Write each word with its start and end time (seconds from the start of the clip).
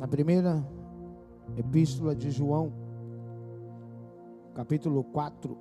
Na 0.00 0.08
primeira 0.08 0.66
epístola 1.58 2.16
de 2.16 2.30
João, 2.30 2.72
capítulo 4.54 5.04
4, 5.04 5.58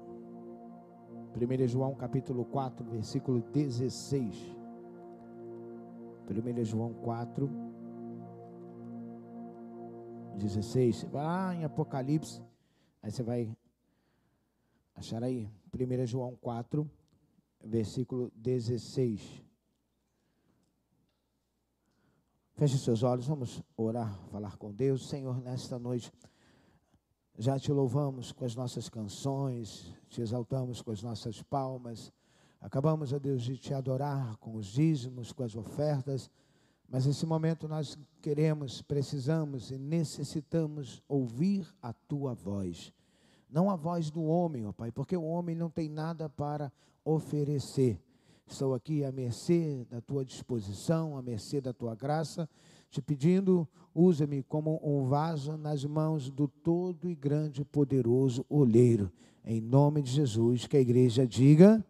1 1.36 1.68
João 1.68 1.94
capítulo 1.94 2.46
4, 2.46 2.86
versículo 2.86 3.42
16. 3.52 4.56
1 6.30 6.64
João 6.64 6.94
4, 6.94 7.50
16. 10.38 10.96
Você 10.96 11.08
vai 11.08 11.26
lá 11.26 11.56
em 11.56 11.66
Apocalipse, 11.66 12.42
aí 13.04 13.12
você 13.12 13.22
vai 13.22 13.52
achar 14.96 15.22
aí. 15.22 15.50
1 15.78 16.06
João 16.06 16.38
4, 16.38 16.90
versículo 17.62 18.32
16. 18.38 19.49
Feche 22.60 22.78
seus 22.78 23.04
olhos, 23.04 23.26
vamos 23.26 23.64
orar, 23.78 24.20
falar 24.30 24.58
com 24.58 24.70
Deus. 24.70 25.08
Senhor, 25.08 25.40
nesta 25.40 25.80
noite, 25.80 26.12
já 27.38 27.58
te 27.58 27.72
louvamos 27.72 28.34
com 28.34 28.44
as 28.44 28.54
nossas 28.54 28.90
canções, 28.90 29.96
te 30.10 30.20
exaltamos 30.20 30.82
com 30.82 30.92
as 30.92 31.02
nossas 31.02 31.42
palmas. 31.42 32.12
Acabamos, 32.60 33.14
ó 33.14 33.18
Deus, 33.18 33.44
de 33.44 33.56
te 33.56 33.74
adorar 33.74 34.36
com 34.40 34.58
os 34.58 34.66
dízimos, 34.66 35.32
com 35.32 35.42
as 35.42 35.56
ofertas. 35.56 36.30
Mas 36.90 37.06
nesse 37.06 37.26
momento 37.26 37.66
nós 37.66 37.98
queremos, 38.22 38.82
precisamos 38.82 39.72
e 39.72 39.78
necessitamos 39.78 41.02
ouvir 41.08 41.66
a 41.82 41.94
tua 41.94 42.34
voz. 42.34 42.92
Não 43.50 43.72
a 43.72 43.78
voz 43.78 44.12
do 44.12 44.24
homem, 44.24 44.66
ó 44.66 44.74
Pai, 44.74 44.92
porque 44.92 45.16
o 45.16 45.24
homem 45.24 45.56
não 45.56 45.70
tem 45.70 45.88
nada 45.88 46.28
para 46.28 46.74
oferecer. 47.06 48.04
Estou 48.50 48.74
aqui 48.74 49.06
à 49.06 49.12
mercê 49.12 49.86
da 49.92 50.02
tua 50.02 50.26
disposição, 50.26 51.16
à 51.16 51.22
mercê 51.22 51.62
da 51.62 51.72
tua 51.72 51.94
graça, 51.94 52.50
te 52.90 53.00
pedindo, 53.00 53.66
usa-me 53.94 54.42
como 54.42 54.82
um 54.84 55.08
vaso 55.08 55.56
nas 55.56 55.86
mãos 55.86 56.32
do 56.32 56.48
todo 56.48 57.08
e 57.08 57.16
grande 57.16 57.62
e 57.62 57.66
poderoso 57.66 58.44
olheiro. 58.50 59.12
Em 59.46 59.62
nome 59.62 60.02
de 60.02 60.12
Jesus, 60.12 60.66
que 60.66 60.76
a 60.76 60.82
igreja 60.82 61.28
diga. 61.28 61.86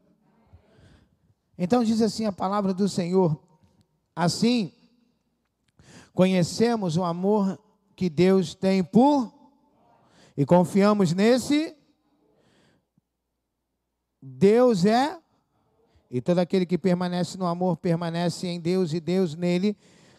Então 1.58 1.82
diz 1.82 2.02
assim 2.02 2.26
a 2.26 2.32
palavra 2.32 2.74
do 2.74 2.90
Senhor: 2.90 3.42
Assim, 4.14 4.74
conhecemos 6.14 6.98
o 6.98 7.06
amor 7.06 7.58
que 7.96 8.10
Deus 8.10 8.54
tem 8.54 8.84
por 8.84 9.34
e 10.36 10.46
confiamos 10.46 11.14
nesse. 11.14 11.74
Deus 14.22 14.84
é 14.84 15.18
e 16.10 16.22
todo 16.22 16.40
aquele 16.40 16.66
que 16.66 16.78
permanece 16.78 17.38
no 17.38 17.46
amor 17.46 17.78
permanece 17.78 18.48
em 18.48 18.60
Deus 18.60 18.94
e 18.94 19.00
Deus 19.00 19.36
nele. 19.36 19.78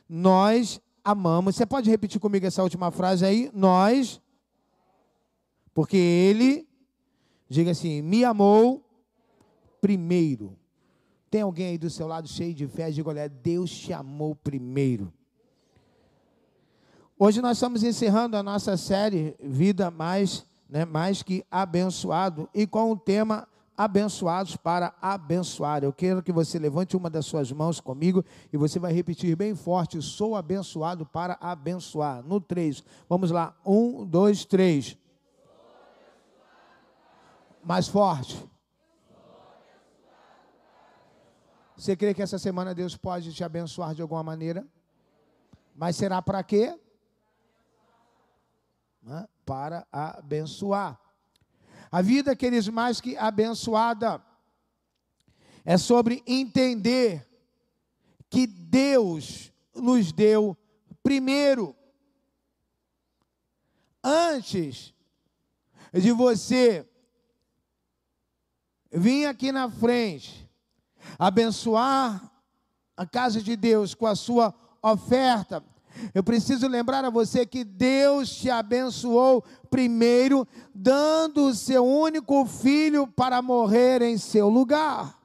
Nós 0.09 0.81
amamos. 1.05 1.57
Você 1.57 1.67
pode 1.67 1.91
repetir 1.91 2.21
comigo 2.21 2.47
essa 2.47 2.63
última 2.63 2.91
frase 2.91 3.25
aí? 3.25 3.51
Nós, 3.53 4.21
porque 5.75 5.97
ele, 5.97 6.69
diga 7.49 7.73
assim, 7.73 8.03
me 8.03 8.25
amou 8.25 8.85
primeiro. 9.81 10.57
Tem 11.29 11.43
alguém 11.43 11.67
aí 11.69 11.79
do 11.79 11.91
seu 11.91 12.07
lado 12.07 12.29
cheio 12.29 12.55
de 12.55 12.69
fé? 12.69 12.91
Diga, 12.91 13.09
olha, 13.09 13.29
Deus 13.29 13.71
te 13.71 13.93
amou 13.93 14.35
primeiro. 14.35 15.13
Hoje 17.19 17.43
nós 17.43 17.57
estamos 17.57 17.83
encerrando 17.83 18.37
a 18.37 18.43
nossa 18.43 18.77
série 18.77 19.37
Vida 19.41 19.91
Mais, 19.91 20.47
né, 20.69 20.85
mais 20.85 21.23
que 21.23 21.45
abençoado, 21.51 22.49
e 22.55 22.67
com 22.67 22.93
o 22.93 22.97
tema 22.97 23.47
abençoados 23.81 24.57
para 24.57 24.95
abençoar. 25.01 25.83
Eu 25.83 25.91
quero 25.91 26.23
que 26.23 26.31
você 26.31 26.59
levante 26.59 26.95
uma 26.99 27.09
das 27.09 27.25
suas 27.25 27.51
mãos 27.51 27.81
comigo 27.81 28.23
e 28.53 28.57
você 28.59 28.79
vai 28.79 28.93
repetir 28.93 29.35
bem 29.35 29.55
forte: 29.55 30.03
sou 30.03 30.37
abençoado 30.37 31.07
para 31.07 31.39
abençoar. 31.41 32.23
No 32.23 32.43
3. 32.43 32.85
Vamos 33.09 33.31
lá. 33.31 33.57
Um, 33.65 34.05
dois, 34.05 34.45
três. 34.45 34.99
Mais 37.65 37.89
forte. 37.89 38.47
Você 41.75 41.97
crê 41.97 42.13
que 42.13 42.21
essa 42.21 42.39
semana 42.39 42.75
Deus 42.75 42.95
pode 42.99 43.33
te 43.33 43.43
abençoar 43.43 43.95
de 43.95 44.03
alguma 44.03 44.23
maneira? 44.23 44.67
Mas 45.75 45.97
será 45.97 46.21
para 46.21 46.43
quê? 46.43 46.79
Para 49.47 49.87
abençoar. 49.91 51.01
A 51.91 52.03
vida, 52.03 52.33
aqueles 52.33 52.69
mais 52.69 53.01
que 53.01 53.17
abençoada, 53.17 54.23
é 55.65 55.77
sobre 55.77 56.23
entender 56.27 57.29
que 58.29 58.47
Deus 58.47 59.53
nos 59.75 60.13
deu 60.13 60.57
primeiro. 61.03 61.75
Antes 64.03 64.95
de 65.93 66.13
você 66.13 66.89
vir 68.93 69.27
aqui 69.27 69.51
na 69.51 69.69
frente, 69.69 70.49
abençoar 71.19 72.31
a 72.97 73.07
casa 73.07 73.43
de 73.43 73.57
Deus 73.57 73.95
com 73.95 74.07
a 74.07 74.15
sua 74.15 74.55
oferta, 74.83 75.63
eu 76.15 76.23
preciso 76.23 76.67
lembrar 76.67 77.05
a 77.05 77.11
você 77.11 77.45
que 77.45 77.65
Deus 77.65 78.31
te 78.31 78.51
abençoou 78.51 79.45
primeiro, 79.71 80.47
dando 80.75 81.47
o 81.47 81.55
seu 81.55 81.85
único 81.85 82.45
filho 82.47 83.07
para 83.07 83.43
morrer 83.43 84.03
em 84.03 84.19
seu 84.19 84.49
lugar. 84.49 85.19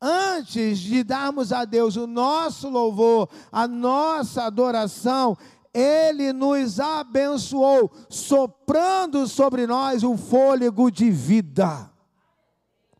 Antes 0.00 0.78
de 0.80 1.04
darmos 1.04 1.52
a 1.52 1.64
Deus 1.64 1.96
o 1.96 2.06
nosso 2.06 2.68
louvor, 2.68 3.28
a 3.52 3.68
nossa 3.68 4.44
adoração, 4.44 5.38
Ele 5.72 6.32
nos 6.32 6.80
abençoou, 6.80 7.90
soprando 8.08 9.28
sobre 9.28 9.66
nós 9.66 10.02
o 10.02 10.16
fôlego 10.16 10.90
de 10.90 11.08
vida. 11.10 11.88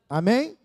Amém? 0.09 0.57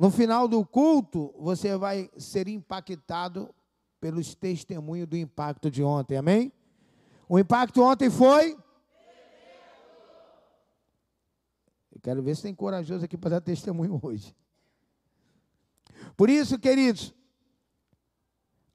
No 0.00 0.10
final 0.10 0.48
do 0.48 0.64
culto, 0.64 1.30
você 1.38 1.76
vai 1.76 2.10
ser 2.16 2.48
impactado 2.48 3.54
pelos 4.00 4.34
testemunhos 4.34 5.06
do 5.06 5.14
impacto 5.14 5.70
de 5.70 5.82
ontem, 5.82 6.16
amém? 6.16 6.50
O 7.28 7.38
impacto 7.38 7.82
ontem 7.82 8.08
foi. 8.08 8.56
Eu 11.92 12.00
quero 12.02 12.22
ver 12.22 12.34
se 12.34 12.44
tem 12.44 12.54
corajoso 12.54 13.04
aqui 13.04 13.18
para 13.18 13.32
dar 13.32 13.40
testemunho 13.42 14.00
hoje. 14.02 14.34
Por 16.16 16.30
isso, 16.30 16.58
queridos, 16.58 17.12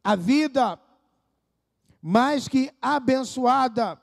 a 0.03 0.16
vida 0.16 0.80
mais 2.00 2.47
que 2.47 2.72
abençoada, 2.80 4.00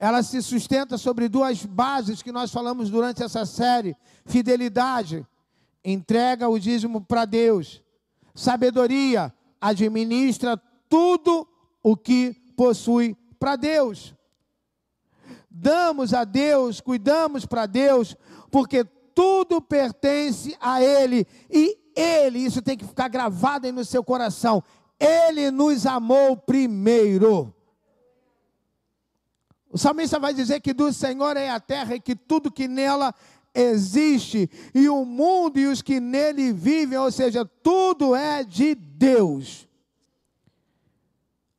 ela 0.00 0.20
se 0.24 0.42
sustenta 0.42 0.98
sobre 0.98 1.28
duas 1.28 1.64
bases 1.64 2.24
que 2.24 2.32
nós 2.32 2.50
falamos 2.50 2.90
durante 2.90 3.22
essa 3.22 3.46
série: 3.46 3.96
fidelidade 4.26 5.24
entrega 5.84 6.48
o 6.48 6.58
dízimo 6.58 7.00
para 7.00 7.24
Deus. 7.24 7.82
Sabedoria, 8.34 9.32
administra 9.60 10.56
tudo 10.88 11.46
o 11.82 11.96
que 11.96 12.34
possui 12.56 13.16
para 13.38 13.56
Deus. 13.56 14.14
Damos 15.50 16.14
a 16.14 16.24
Deus, 16.24 16.80
cuidamos 16.80 17.46
para 17.46 17.66
Deus, 17.66 18.16
porque 18.50 18.84
tudo 19.14 19.60
pertence 19.60 20.56
a 20.60 20.82
Ele 20.82 21.26
e 21.48 21.78
Ele, 21.94 22.40
isso 22.40 22.60
tem 22.60 22.76
que 22.76 22.86
ficar 22.86 23.08
gravado 23.08 23.66
aí 23.66 23.72
no 23.72 23.84
seu 23.84 24.02
coração. 24.02 24.62
Ele 24.98 25.50
nos 25.50 25.86
amou 25.86 26.36
primeiro. 26.36 27.54
O 29.74 29.78
salmista 29.78 30.20
vai 30.20 30.32
dizer 30.32 30.60
que 30.60 30.72
do 30.72 30.92
Senhor 30.92 31.36
é 31.36 31.50
a 31.50 31.58
terra 31.58 31.96
e 31.96 32.00
que 32.00 32.14
tudo 32.14 32.48
que 32.48 32.68
nela 32.68 33.12
existe, 33.52 34.48
e 34.72 34.88
o 34.88 35.04
mundo 35.04 35.58
e 35.58 35.66
os 35.66 35.82
que 35.82 35.98
nele 35.98 36.52
vivem, 36.52 36.96
ou 36.96 37.10
seja, 37.10 37.44
tudo 37.44 38.14
é 38.14 38.44
de 38.44 38.76
Deus. 38.76 39.66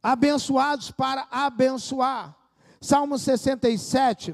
Abençoados 0.01 0.91
para 0.91 1.27
abençoar. 1.29 2.33
Salmo 2.79 3.19
67, 3.19 4.33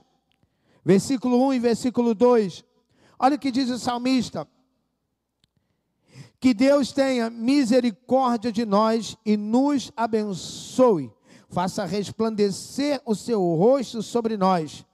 versículo 0.85 1.43
1 1.47 1.53
e 1.53 1.59
versículo 1.59 2.13
2. 2.13 2.63
Olha 3.17 3.35
o 3.35 3.39
que 3.39 3.49
diz 3.49 3.67
o 3.71 3.79
salmista: 3.79 4.47
Que 6.39 6.53
Deus 6.53 6.91
tenha 6.91 7.31
misericórdia 7.31 8.51
de 8.51 8.63
nós 8.63 9.17
e 9.25 9.35
nos 9.35 9.91
abençoe, 9.97 11.11
faça 11.51 11.85
resplandecer 11.85 13.01
o 13.05 13.13
seu 13.13 13.41
rosto 13.55 14.01
sobre 14.01 14.37
nós. 14.37 14.85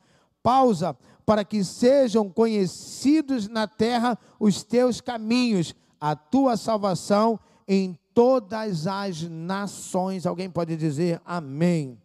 Pausa 0.42 0.98
para 1.26 1.44
que 1.44 1.64
sejam 1.64 2.30
conhecidos 2.30 3.48
na 3.48 3.68
terra 3.68 4.18
os 4.40 4.64
teus 4.64 5.02
caminhos, 5.02 5.76
a 6.00 6.16
tua 6.16 6.56
salvação 6.56 7.40
em 7.68 7.98
todas 8.14 8.88
as 8.88 9.24
nações. 9.24 10.26
Alguém 10.26 10.50
pode 10.50 10.76
dizer 10.78 11.22
amém. 11.26 12.02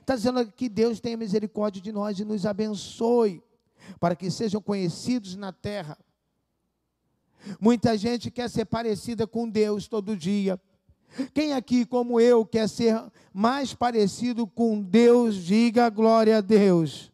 Está 0.00 0.16
dizendo 0.16 0.44
que 0.50 0.68
Deus 0.68 1.00
tenha 1.00 1.16
misericórdia 1.16 1.80
de 1.80 1.92
nós 1.92 2.18
e 2.18 2.24
nos 2.24 2.44
abençoe, 2.44 3.42
para 4.00 4.16
que 4.16 4.30
sejam 4.30 4.60
conhecidos 4.60 5.36
na 5.36 5.52
terra. 5.52 5.96
Muita 7.60 7.96
gente 7.96 8.30
quer 8.30 8.50
ser 8.50 8.64
parecida 8.64 9.26
com 9.26 9.48
Deus 9.48 9.86
todo 9.86 10.16
dia, 10.16 10.60
Quem 11.32 11.52
aqui, 11.52 11.84
como 11.84 12.20
eu, 12.20 12.44
quer 12.44 12.68
ser 12.68 13.00
mais 13.32 13.74
parecido 13.74 14.46
com 14.46 14.80
Deus, 14.80 15.36
diga 15.36 15.88
glória 15.90 16.38
a 16.38 16.40
Deus. 16.40 17.10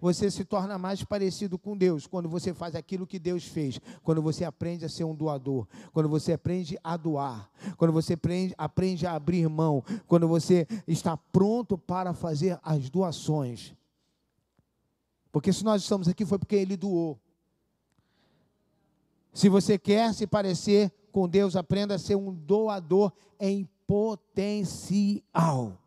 Você 0.00 0.30
se 0.30 0.44
torna 0.44 0.78
mais 0.78 1.02
parecido 1.02 1.58
com 1.58 1.76
Deus 1.76 2.06
quando 2.06 2.28
você 2.28 2.54
faz 2.54 2.74
aquilo 2.74 3.06
que 3.06 3.18
Deus 3.18 3.44
fez, 3.44 3.80
quando 4.02 4.22
você 4.22 4.44
aprende 4.44 4.84
a 4.84 4.88
ser 4.88 5.04
um 5.04 5.14
doador, 5.14 5.66
quando 5.92 6.08
você 6.08 6.32
aprende 6.32 6.78
a 6.84 6.96
doar, 6.96 7.50
quando 7.76 7.92
você 7.92 8.14
aprende, 8.14 8.54
aprende 8.56 9.06
a 9.06 9.14
abrir 9.14 9.48
mão, 9.48 9.82
quando 10.06 10.28
você 10.28 10.66
está 10.86 11.16
pronto 11.16 11.76
para 11.76 12.14
fazer 12.14 12.58
as 12.62 12.88
doações. 12.88 13.74
Porque 15.32 15.52
se 15.52 15.64
nós 15.64 15.82
estamos 15.82 16.08
aqui 16.08 16.24
foi 16.24 16.38
porque 16.38 16.56
Ele 16.56 16.76
doou. 16.76 17.18
Se 19.32 19.48
você 19.48 19.78
quer 19.78 20.14
se 20.14 20.26
parecer 20.26 20.92
com 21.12 21.28
Deus, 21.28 21.56
aprenda 21.56 21.94
a 21.94 21.98
ser 21.98 22.16
um 22.16 22.32
doador 22.32 23.12
em 23.38 23.68
potencial. 23.86 25.78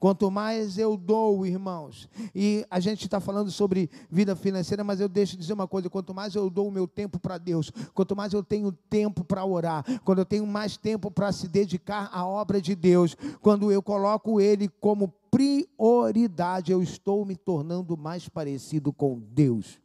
Quanto 0.00 0.30
mais 0.30 0.78
eu 0.78 0.96
dou, 0.96 1.44
irmãos, 1.44 2.08
e 2.34 2.64
a 2.70 2.80
gente 2.80 3.04
está 3.04 3.20
falando 3.20 3.50
sobre 3.50 3.90
vida 4.10 4.34
financeira, 4.34 4.82
mas 4.82 4.98
eu 4.98 5.10
deixo 5.10 5.32
de 5.32 5.42
dizer 5.42 5.52
uma 5.52 5.68
coisa: 5.68 5.90
quanto 5.90 6.14
mais 6.14 6.34
eu 6.34 6.48
dou 6.48 6.68
o 6.68 6.72
meu 6.72 6.88
tempo 6.88 7.20
para 7.20 7.36
Deus, 7.36 7.70
quanto 7.92 8.16
mais 8.16 8.32
eu 8.32 8.42
tenho 8.42 8.72
tempo 8.72 9.22
para 9.22 9.44
orar, 9.44 9.84
quando 10.02 10.20
eu 10.20 10.24
tenho 10.24 10.46
mais 10.46 10.78
tempo 10.78 11.10
para 11.10 11.30
se 11.32 11.46
dedicar 11.46 12.08
à 12.14 12.26
obra 12.26 12.62
de 12.62 12.74
Deus, 12.74 13.14
quando 13.42 13.70
eu 13.70 13.82
coloco 13.82 14.40
Ele 14.40 14.68
como 14.80 15.12
prioridade, 15.30 16.72
eu 16.72 16.82
estou 16.82 17.26
me 17.26 17.36
tornando 17.36 17.94
mais 17.94 18.26
parecido 18.26 18.94
com 18.94 19.20
Deus. 19.20 19.78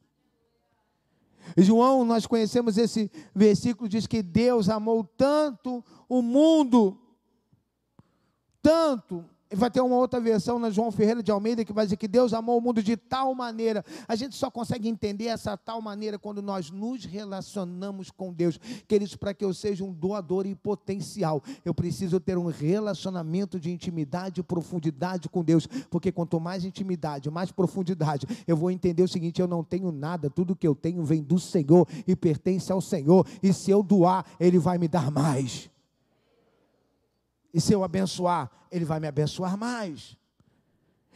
João, 1.58 2.04
nós 2.06 2.26
conhecemos 2.26 2.78
esse 2.78 3.12
versículo, 3.34 3.90
diz 3.90 4.08
que 4.08 4.22
Deus 4.22 4.70
amou 4.70 5.04
tanto 5.04 5.84
o 6.08 6.22
mundo, 6.22 7.00
tanto, 8.62 9.24
vai 9.52 9.70
ter 9.70 9.82
uma 9.82 9.96
outra 9.96 10.20
versão 10.20 10.58
na 10.58 10.70
João 10.70 10.92
Ferreira 10.92 11.22
de 11.22 11.32
Almeida 11.32 11.64
que 11.64 11.74
vai 11.74 11.86
dizer 11.86 11.98
que 11.98 12.08
Deus 12.08 12.34
amou 12.34 12.58
o 12.58 12.62
mundo 12.62 12.82
de 12.82 12.98
tal 12.98 13.34
maneira. 13.36 13.84
A 14.08 14.16
gente 14.16 14.36
só 14.36 14.50
consegue 14.50 14.88
entender 14.88 15.26
essa 15.26 15.56
tal 15.56 15.82
maneira 15.82 16.18
quando 16.18 16.42
nós 16.42 16.72
nos 16.72 17.06
relacionamos 17.06 18.10
com 18.10 18.34
Deus. 18.34 18.60
Queridos, 18.88 19.16
para 19.16 19.34
que 19.34 19.46
eu 19.46 19.54
seja 19.54 19.84
um 19.84 19.94
doador 19.94 20.48
em 20.48 20.56
potencial, 20.56 21.44
eu 21.64 21.74
preciso 21.74 22.20
ter 22.20 22.38
um 22.38 22.48
relacionamento 22.48 23.60
de 23.60 23.72
intimidade 23.72 24.42
e 24.42 24.44
profundidade 24.44 25.30
com 25.30 25.44
Deus, 25.44 25.68
porque 25.90 26.12
quanto 26.12 26.40
mais 26.40 26.66
intimidade, 26.66 27.30
mais 27.30 27.52
profundidade, 27.52 28.26
eu 28.48 28.58
vou 28.58 28.72
entender 28.72 29.04
o 29.04 29.08
seguinte: 29.08 29.42
eu 29.42 29.48
não 29.48 29.64
tenho 29.64 29.92
nada, 29.92 30.30
tudo 30.30 30.56
que 30.56 30.68
eu 30.68 30.76
tenho 30.76 31.04
vem 31.04 31.22
do 31.22 31.40
Senhor 31.40 31.88
e 32.08 32.16
pertence 32.16 32.72
ao 32.72 32.82
Senhor, 32.82 33.26
e 33.42 33.54
se 33.54 33.70
eu 33.72 33.84
doar, 33.84 34.26
Ele 34.40 34.58
vai 34.58 34.78
me 34.78 34.88
dar 34.88 35.12
mais. 35.12 35.70
E 37.56 37.62
se 37.62 37.72
eu 37.72 37.86
abençoar, 37.86 38.52
ele 38.70 38.84
vai 38.84 39.00
me 39.00 39.08
abençoar 39.08 39.58
mais. 39.58 40.18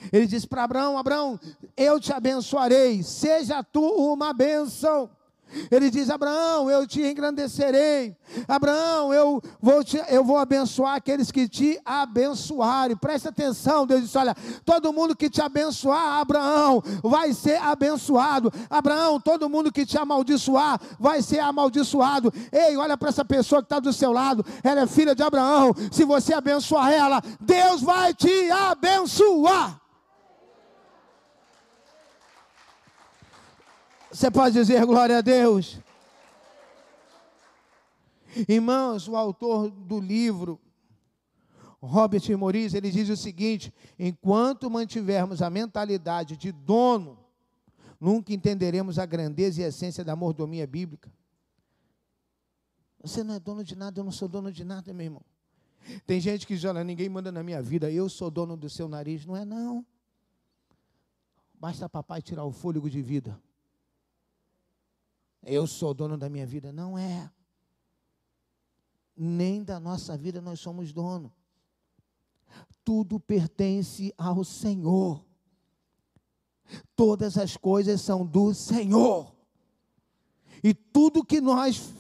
Ele 0.09 0.25
disse 0.25 0.47
para 0.47 0.63
Abraão: 0.63 0.97
Abraão, 0.97 1.37
eu 1.75 1.99
te 1.99 2.13
abençoarei, 2.13 3.03
seja 3.03 3.61
tu 3.61 3.83
uma 3.83 4.31
bênção. 4.31 5.09
Ele 5.71 5.89
diz: 5.89 6.09
Abraão, 6.09 6.69
eu 6.69 6.87
te 6.87 7.01
engrandecerei. 7.01 8.15
Abraão, 8.47 9.13
eu 9.13 9.41
vou, 9.61 9.83
te, 9.83 10.01
eu 10.09 10.23
vou 10.23 10.37
abençoar 10.37 10.95
aqueles 10.95 11.31
que 11.31 11.47
te 11.47 11.79
abençoarem. 11.83 12.95
Presta 12.95 13.29
atenção, 13.29 13.85
Deus 13.85 14.01
disse: 14.01 14.17
Olha, 14.17 14.35
todo 14.65 14.93
mundo 14.93 15.15
que 15.15 15.29
te 15.29 15.41
abençoar, 15.41 16.19
Abraão, 16.19 16.81
vai 17.03 17.33
ser 17.33 17.61
abençoado. 17.61 18.51
Abraão, 18.69 19.19
todo 19.19 19.49
mundo 19.49 19.71
que 19.71 19.85
te 19.85 19.97
amaldiçoar, 19.97 20.79
vai 20.99 21.21
ser 21.21 21.39
amaldiçoado. 21.39 22.33
Ei, 22.51 22.77
olha 22.77 22.97
para 22.97 23.09
essa 23.09 23.25
pessoa 23.25 23.61
que 23.61 23.65
está 23.65 23.79
do 23.79 23.91
seu 23.91 24.11
lado, 24.11 24.45
ela 24.63 24.81
é 24.81 24.87
filha 24.87 25.15
de 25.15 25.23
Abraão. 25.23 25.73
Se 25.91 26.05
você 26.05 26.33
abençoar 26.33 26.91
ela, 26.91 27.21
Deus 27.39 27.81
vai 27.81 28.13
te 28.13 28.51
abençoar. 28.51 29.79
Você 34.19 34.29
pode 34.29 34.53
dizer 34.53 34.85
glória 34.85 35.19
a 35.19 35.21
Deus? 35.21 35.79
Irmãos, 38.49 39.07
o 39.07 39.15
autor 39.15 39.69
do 39.71 39.97
livro, 39.97 40.59
Robert 41.81 42.37
Morris, 42.37 42.73
ele 42.73 42.91
diz 42.91 43.07
o 43.07 43.15
seguinte: 43.15 43.73
enquanto 43.97 44.69
mantivermos 44.69 45.41
a 45.41 45.49
mentalidade 45.49 46.35
de 46.35 46.51
dono, 46.51 47.17
nunca 47.97 48.33
entenderemos 48.33 48.99
a 48.99 49.05
grandeza 49.05 49.61
e 49.61 49.63
a 49.63 49.69
essência 49.69 50.03
da 50.03 50.17
mordomia 50.17 50.67
bíblica. 50.67 51.09
Você 53.01 53.23
não 53.23 53.35
é 53.35 53.39
dono 53.39 53.63
de 53.63 53.73
nada, 53.73 54.01
eu 54.01 54.03
não 54.03 54.11
sou 54.11 54.27
dono 54.27 54.51
de 54.51 54.65
nada, 54.65 54.91
meu 54.91 55.05
irmão. 55.05 55.23
Tem 56.05 56.19
gente 56.19 56.45
que 56.45 56.67
olha, 56.67 56.83
ninguém 56.83 57.07
manda 57.07 57.31
na 57.31 57.41
minha 57.41 57.61
vida, 57.61 57.89
eu 57.89 58.09
sou 58.09 58.29
dono 58.29 58.57
do 58.57 58.69
seu 58.69 58.89
nariz. 58.89 59.25
Não 59.25 59.37
é, 59.37 59.45
não. 59.45 59.85
Basta 61.57 61.87
papai 61.87 62.21
tirar 62.21 62.43
o 62.43 62.51
fôlego 62.51 62.89
de 62.89 63.01
vida. 63.01 63.39
Eu 65.43 65.65
sou 65.65 65.93
dono 65.93 66.17
da 66.17 66.29
minha 66.29 66.45
vida. 66.45 66.71
Não 66.71 66.97
é. 66.97 67.29
Nem 69.15 69.63
da 69.63 69.79
nossa 69.79 70.17
vida 70.17 70.41
nós 70.41 70.59
somos 70.59 70.93
dono. 70.93 71.33
Tudo 72.83 73.19
pertence 73.19 74.13
ao 74.17 74.43
Senhor. 74.43 75.25
Todas 76.95 77.37
as 77.37 77.57
coisas 77.57 78.01
são 78.01 78.25
do 78.25 78.53
Senhor. 78.53 79.33
E 80.63 80.73
tudo 80.73 81.25
que 81.25 81.41
nós 81.41 81.93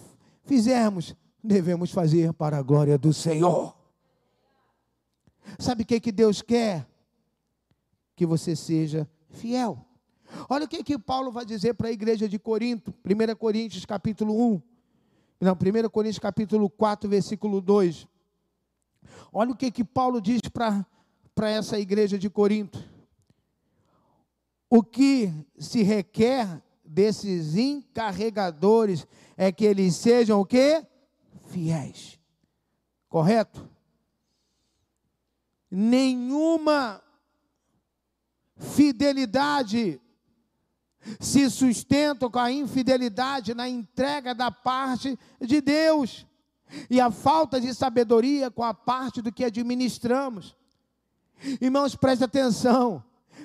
fizermos, 0.43 1.15
devemos 1.43 1.91
fazer 1.91 2.33
para 2.33 2.57
a 2.57 2.61
glória 2.61 2.97
do 2.97 3.13
Senhor. 3.13 3.75
Sabe 5.57 5.83
o 5.83 5.85
que, 5.85 5.99
que 5.99 6.11
Deus 6.11 6.41
quer? 6.41 6.87
Que 8.15 8.25
você 8.25 8.55
seja 8.55 9.09
fiel. 9.29 9.88
Olha 10.47 10.65
o 10.65 10.67
que, 10.67 10.83
que 10.83 10.97
Paulo 10.97 11.31
vai 11.31 11.45
dizer 11.45 11.73
para 11.73 11.87
a 11.87 11.91
igreja 11.91 12.27
de 12.27 12.37
Corinto, 12.37 12.93
1 13.05 13.35
Coríntios 13.35 13.85
capítulo 13.85 14.53
1. 14.53 14.61
Não, 15.41 15.53
1 15.53 15.89
Coríntios 15.89 16.19
capítulo 16.19 16.69
4, 16.69 17.09
versículo 17.09 17.61
2. 17.61 18.07
Olha 19.31 19.51
o 19.51 19.55
que, 19.55 19.71
que 19.71 19.83
Paulo 19.83 20.21
diz 20.21 20.41
para 20.49 21.49
essa 21.49 21.79
igreja 21.79 22.17
de 22.17 22.29
Corinto. 22.29 22.83
O 24.69 24.83
que 24.83 25.33
se 25.57 25.81
requer 25.81 26.61
desses 26.83 27.55
encarregadores 27.55 29.07
é 29.35 29.51
que 29.51 29.65
eles 29.65 29.95
sejam 29.95 30.39
o 30.41 30.45
quê? 30.45 30.85
Fiéis. 31.47 32.19
Correto? 33.07 33.67
Nenhuma 35.71 37.01
fidelidade 38.57 39.99
se 41.19 41.49
sustentam 41.49 42.29
com 42.29 42.39
a 42.39 42.51
infidelidade 42.51 43.53
na 43.53 43.67
entrega 43.67 44.33
da 44.35 44.51
parte 44.51 45.17
de 45.41 45.61
Deus 45.61 46.25
e 46.89 46.99
a 46.99 47.09
falta 47.09 47.59
de 47.59 47.73
sabedoria 47.73 48.51
com 48.51 48.63
a 48.63 48.73
parte 48.73 49.21
do 49.21 49.31
que 49.31 49.43
administramos. 49.43 50.55
Irmãos, 51.59 51.95
preste 51.95 52.23
atenção. 52.23 53.03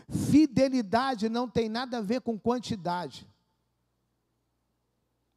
Fidelidade 0.08 1.28
não 1.28 1.48
tem 1.48 1.68
nada 1.68 1.98
a 1.98 2.02
ver 2.02 2.20
com 2.20 2.38
quantidade. 2.38 3.26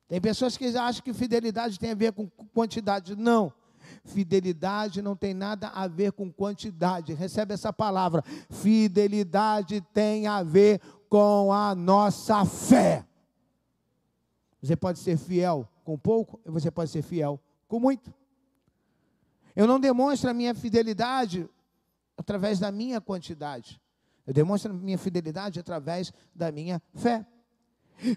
Tem 0.08 0.22
pessoas 0.22 0.58
que 0.58 0.66
acham 0.78 1.04
que 1.04 1.14
fidelidade 1.14 1.80
tem 1.80 1.92
a 1.92 1.96
ver 1.96 2.14
com 2.14 2.28
quantidade. 2.28 3.16
Não. 3.16 3.54
Fidelidade 4.04 5.02
não 5.02 5.16
tem 5.16 5.34
nada 5.34 5.70
a 5.70 5.88
ver 5.88 6.12
com 6.14 6.32
quantidade. 6.32 7.14
Recebe 7.14 7.54
essa 7.54 7.74
palavra. 7.74 8.24
Fidelidade 8.50 9.82
tem 9.94 10.28
a 10.28 10.44
ver 10.44 10.82
com 11.10 11.52
a 11.52 11.74
nossa 11.76 12.46
fé. 12.46 13.06
Você 14.62 14.76
pode 14.76 15.00
ser 15.00 15.18
fiel 15.18 15.68
com 15.84 15.98
pouco, 15.98 16.40
e 16.46 16.50
você 16.50 16.70
pode 16.70 16.90
ser 16.90 17.02
fiel 17.02 17.40
com 17.68 17.80
muito. 17.80 18.14
Eu 19.56 19.66
não 19.66 19.80
demonstro 19.80 20.30
a 20.30 20.34
minha 20.34 20.54
fidelidade 20.54 21.50
através 22.18 22.60
da 22.60 22.72
minha 22.72 23.00
quantidade. 23.00 23.82
Eu 24.26 24.34
demonstro 24.34 24.72
a 24.72 24.76
minha 24.76 24.98
fidelidade 24.98 25.60
através 25.60 26.12
da 26.36 26.52
minha 26.52 26.82
fé. 26.94 27.26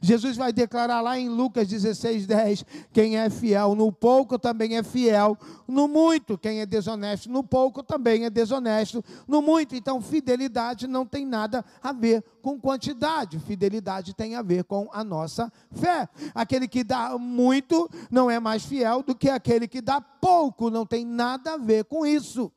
Jesus 0.03 0.37
vai 0.37 0.53
declarar 0.53 1.01
lá 1.01 1.19
em 1.19 1.29
Lucas 1.29 1.69
16, 1.69 2.27
10: 2.27 2.65
quem 2.93 3.17
é 3.17 3.31
fiel 3.31 3.75
no 3.75 3.91
pouco 3.91 4.39
também 4.39 4.77
é 4.77 4.83
fiel 4.83 5.37
no 5.67 5.89
muito, 5.89 6.37
quem 6.37 6.61
é 6.61 6.67
desonesto 6.67 7.31
no 7.31 7.43
pouco 7.43 7.83
também 7.83 8.25
é 8.25 8.31
desonesto 8.31 9.05
no 9.27 9.41
muito. 9.41 9.75
Então, 9.75 10.01
fidelidade 10.01 10.87
não 10.87 11.07
tem 11.07 11.25
nada 11.25 11.65
a 11.83 11.93
ver 11.93 12.25
com 12.43 12.61
quantidade, 12.61 13.39
fidelidade 13.39 14.15
tem 14.15 14.35
a 14.35 14.43
ver 14.43 14.65
com 14.65 14.89
a 14.93 15.03
nossa 15.03 15.53
fé. 15.73 16.09
Aquele 16.35 16.69
que 16.69 16.85
dá 16.85 17.17
muito 17.19 17.89
não 18.11 18.31
é 18.31 18.39
mais 18.39 18.65
fiel 18.65 19.03
do 19.03 19.15
que 19.15 19.31
aquele 19.31 19.67
que 19.67 19.81
dá 19.81 20.01
pouco, 20.01 20.71
não 20.71 20.85
tem 20.85 21.05
nada 21.05 21.55
a 21.55 21.57
ver 21.57 21.85
com 21.85 22.05
isso. 22.05 22.53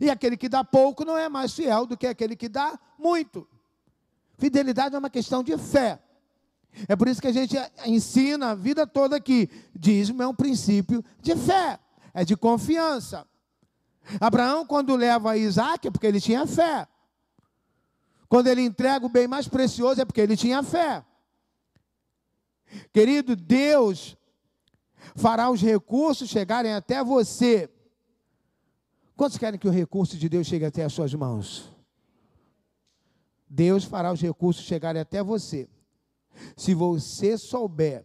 E 0.00 0.10
aquele 0.10 0.36
que 0.36 0.48
dá 0.48 0.64
pouco 0.64 1.04
não 1.04 1.16
é 1.16 1.28
mais 1.28 1.52
fiel 1.52 1.86
do 1.86 1.96
que 1.96 2.06
aquele 2.06 2.34
que 2.34 2.48
dá 2.48 2.78
muito. 2.98 3.46
Fidelidade 4.38 4.94
é 4.94 4.98
uma 4.98 5.10
questão 5.10 5.42
de 5.42 5.56
fé. 5.56 6.00
É 6.88 6.94
por 6.94 7.08
isso 7.08 7.20
que 7.20 7.28
a 7.28 7.32
gente 7.32 7.56
ensina 7.86 8.50
a 8.50 8.54
vida 8.54 8.86
toda 8.86 9.20
que 9.20 9.48
dízimo 9.74 10.22
é 10.22 10.26
um 10.26 10.34
princípio 10.34 11.04
de 11.20 11.34
fé. 11.36 11.78
é 12.12 12.24
de 12.24 12.36
confiança. 12.36 13.26
Abraão, 14.20 14.64
quando 14.64 14.96
leva 14.96 15.36
Isaac, 15.36 15.86
é 15.86 15.90
porque 15.90 16.06
ele 16.06 16.20
tinha 16.20 16.46
fé. 16.46 16.86
Quando 18.28 18.46
ele 18.46 18.62
entrega 18.62 19.04
o 19.04 19.08
bem 19.08 19.28
mais 19.28 19.46
precioso, 19.46 20.00
é 20.00 20.04
porque 20.04 20.20
ele 20.20 20.36
tinha 20.36 20.62
fé. 20.62 21.04
Querido, 22.92 23.36
Deus 23.36 24.16
fará 25.14 25.50
os 25.50 25.60
recursos 25.60 26.28
chegarem 26.28 26.72
até 26.72 27.02
você. 27.04 27.70
Quantos 29.16 29.38
querem 29.38 29.58
que 29.58 29.68
o 29.68 29.72
recurso 29.72 30.16
de 30.16 30.28
Deus 30.28 30.46
chegue 30.46 30.64
até 30.64 30.84
as 30.84 30.92
suas 30.92 31.14
mãos? 31.14 31.72
Deus 33.48 33.84
fará 33.84 34.12
os 34.12 34.20
recursos 34.20 34.64
chegarem 34.64 35.00
até 35.00 35.22
você. 35.22 35.68
Se 36.56 36.74
você 36.74 37.38
souber 37.38 38.04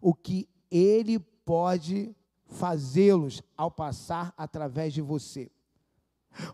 o 0.00 0.12
que 0.12 0.48
Ele 0.70 1.18
pode 1.18 2.14
fazê-los 2.46 3.42
ao 3.56 3.70
passar 3.70 4.34
através 4.36 4.92
de 4.92 5.00
você. 5.00 5.50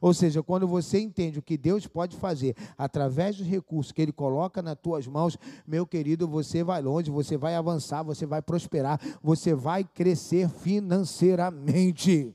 Ou 0.00 0.12
seja, 0.12 0.42
quando 0.42 0.66
você 0.66 0.98
entende 0.98 1.38
o 1.38 1.42
que 1.42 1.56
Deus 1.56 1.86
pode 1.86 2.16
fazer 2.16 2.56
através 2.76 3.36
dos 3.36 3.46
recursos 3.46 3.92
que 3.92 4.02
Ele 4.02 4.12
coloca 4.12 4.60
nas 4.60 4.76
tuas 4.76 5.06
mãos, 5.06 5.38
meu 5.66 5.86
querido, 5.86 6.26
você 6.26 6.64
vai 6.64 6.82
longe, 6.82 7.10
você 7.10 7.36
vai 7.36 7.54
avançar, 7.54 8.02
você 8.02 8.26
vai 8.26 8.42
prosperar, 8.42 9.00
você 9.22 9.54
vai 9.54 9.84
crescer 9.84 10.48
financeiramente. 10.48 12.34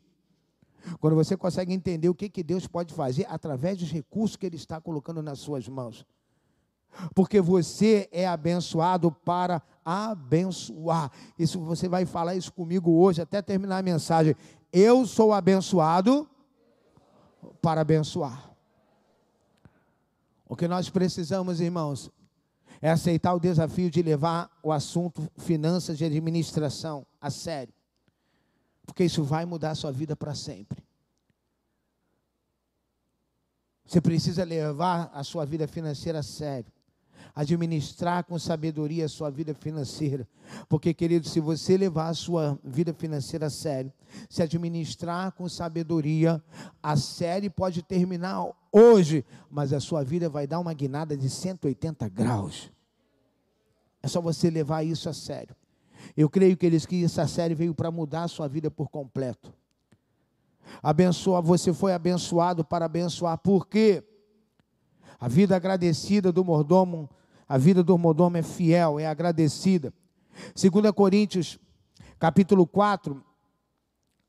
Quando 1.00 1.16
você 1.16 1.36
consegue 1.38 1.74
entender 1.74 2.10
o 2.10 2.16
que, 2.16 2.30
que 2.30 2.44
Deus 2.44 2.68
pode 2.68 2.94
fazer 2.94 3.26
através 3.30 3.78
dos 3.78 3.92
recursos 3.92 4.36
que 4.36 4.46
Ele 4.46 4.56
está 4.56 4.80
colocando 4.80 5.22
nas 5.22 5.40
suas 5.40 5.68
mãos. 5.68 6.06
Porque 7.14 7.42
você 7.42 8.08
é 8.12 8.28
abençoado 8.28 9.12
para 9.12 9.62
abençoar. 9.84 11.12
Isso 11.38 11.60
você 11.60 11.88
vai 11.88 12.06
falar 12.06 12.36
isso 12.36 12.52
comigo 12.52 12.92
hoje 12.92 13.22
até 13.22 13.42
terminar 13.42 13.80
a 13.80 13.84
mensagem. 13.84 14.36
Eu 14.72 15.06
sou 15.06 15.34
abençoado 15.34 16.28
para 17.62 17.82
abençoar. 17.82 18.52
O 20.48 20.56
que 20.56 20.68
nós 20.68 20.90
precisamos, 20.90 21.60
irmãos, 21.60 22.12
é 22.82 22.90
aceitar 22.90 23.34
o 23.34 23.40
desafio 23.40 23.90
de 23.90 24.02
levar 24.02 24.52
o 24.62 24.72
assunto 24.72 25.30
finanças 25.38 26.00
e 26.00 26.06
administração 26.06 27.06
a 27.20 27.30
sério. 27.30 27.74
Porque 28.86 29.06
isso 29.06 29.24
vai 29.24 29.46
mudar 29.46 29.72
a 29.72 29.76
sua 29.76 29.92
vida 29.92 30.16
para 30.16 30.36
sempre. 30.36 30.84
Você 33.86 34.02
precisa 34.02 34.44
levar 34.44 35.10
a 35.14 35.24
sua 35.24 35.46
vida 35.46 35.68
financeira 35.68 36.20
a 36.20 36.24
sério 36.24 36.72
administrar 37.36 38.24
com 38.24 38.38
sabedoria 38.38 39.06
a 39.06 39.10
sua 39.10 39.30
vida 39.30 39.54
financeira. 39.54 40.28
Porque, 40.70 40.94
querido, 40.94 41.28
se 41.28 41.40
você 41.40 41.76
levar 41.76 42.10
a 42.10 42.14
sua 42.14 42.60
vida 42.64 42.94
financeira 42.94 43.48
a 43.48 43.50
sério, 43.50 43.92
se 44.30 44.44
administrar 44.44 45.32
com 45.32 45.50
sabedoria, 45.50 46.44
a 46.82 46.96
série 46.96 47.50
pode 47.50 47.82
terminar 47.82 48.46
hoje, 48.72 49.26
mas 49.50 49.74
a 49.74 49.80
sua 49.80 50.04
vida 50.04 50.30
vai 50.30 50.46
dar 50.46 50.60
uma 50.60 50.74
guinada 50.74 51.18
de 51.18 51.30
180 51.30 52.08
graus. 52.10 52.72
É 54.02 54.08
só 54.08 54.22
você 54.22 54.50
levar 54.50 54.84
isso 54.84 55.10
a 55.10 55.14
sério. 55.14 55.56
Eu 56.16 56.30
creio 56.30 56.56
que 56.56 56.66
eles 56.66 56.86
que 56.86 57.04
essa 57.04 57.26
série 57.26 57.56
veio 57.56 57.74
para 57.74 57.90
mudar 57.90 58.24
a 58.24 58.28
sua 58.28 58.48
vida 58.48 58.70
por 58.70 58.90
completo. 58.90 59.54
Abençoa, 60.82 61.42
você 61.42 61.74
foi 61.74 61.94
abençoado 61.94 62.64
para 62.64 62.86
abençoar. 62.86 63.38
Por 63.38 63.68
quê? 63.68 64.04
A 65.20 65.28
vida 65.28 65.56
agradecida 65.56 66.32
do 66.32 66.44
mordomo 66.44 67.10
a 67.48 67.58
vida 67.58 67.84
do 67.84 67.98
mordomo 67.98 68.38
é 68.38 68.44
fiel, 68.44 69.00
é 69.00 69.06
agradecida. 69.06 69.94
2 70.56 70.92
Coríntios, 70.92 71.60
capítulo 72.20 72.66
4, 72.66 73.24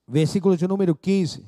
versículo 0.06 0.56
de 0.56 0.66
número 0.66 0.94
15. 0.94 1.44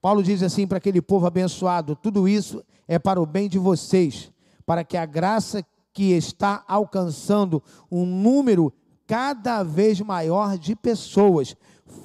Paulo 0.00 0.22
diz 0.22 0.42
assim 0.42 0.66
para 0.66 0.78
aquele 0.78 1.00
povo 1.00 1.26
abençoado: 1.26 1.96
tudo 1.96 2.28
isso 2.28 2.64
é 2.86 2.98
para 2.98 3.20
o 3.20 3.26
bem 3.26 3.48
de 3.48 3.58
vocês, 3.58 4.32
para 4.64 4.84
que 4.84 4.96
a 4.96 5.06
graça 5.06 5.64
que 5.92 6.12
está 6.12 6.64
alcançando 6.68 7.62
um 7.90 8.04
número 8.04 8.72
cada 9.06 9.62
vez 9.62 10.00
maior 10.00 10.58
de 10.58 10.74
pessoas 10.76 11.56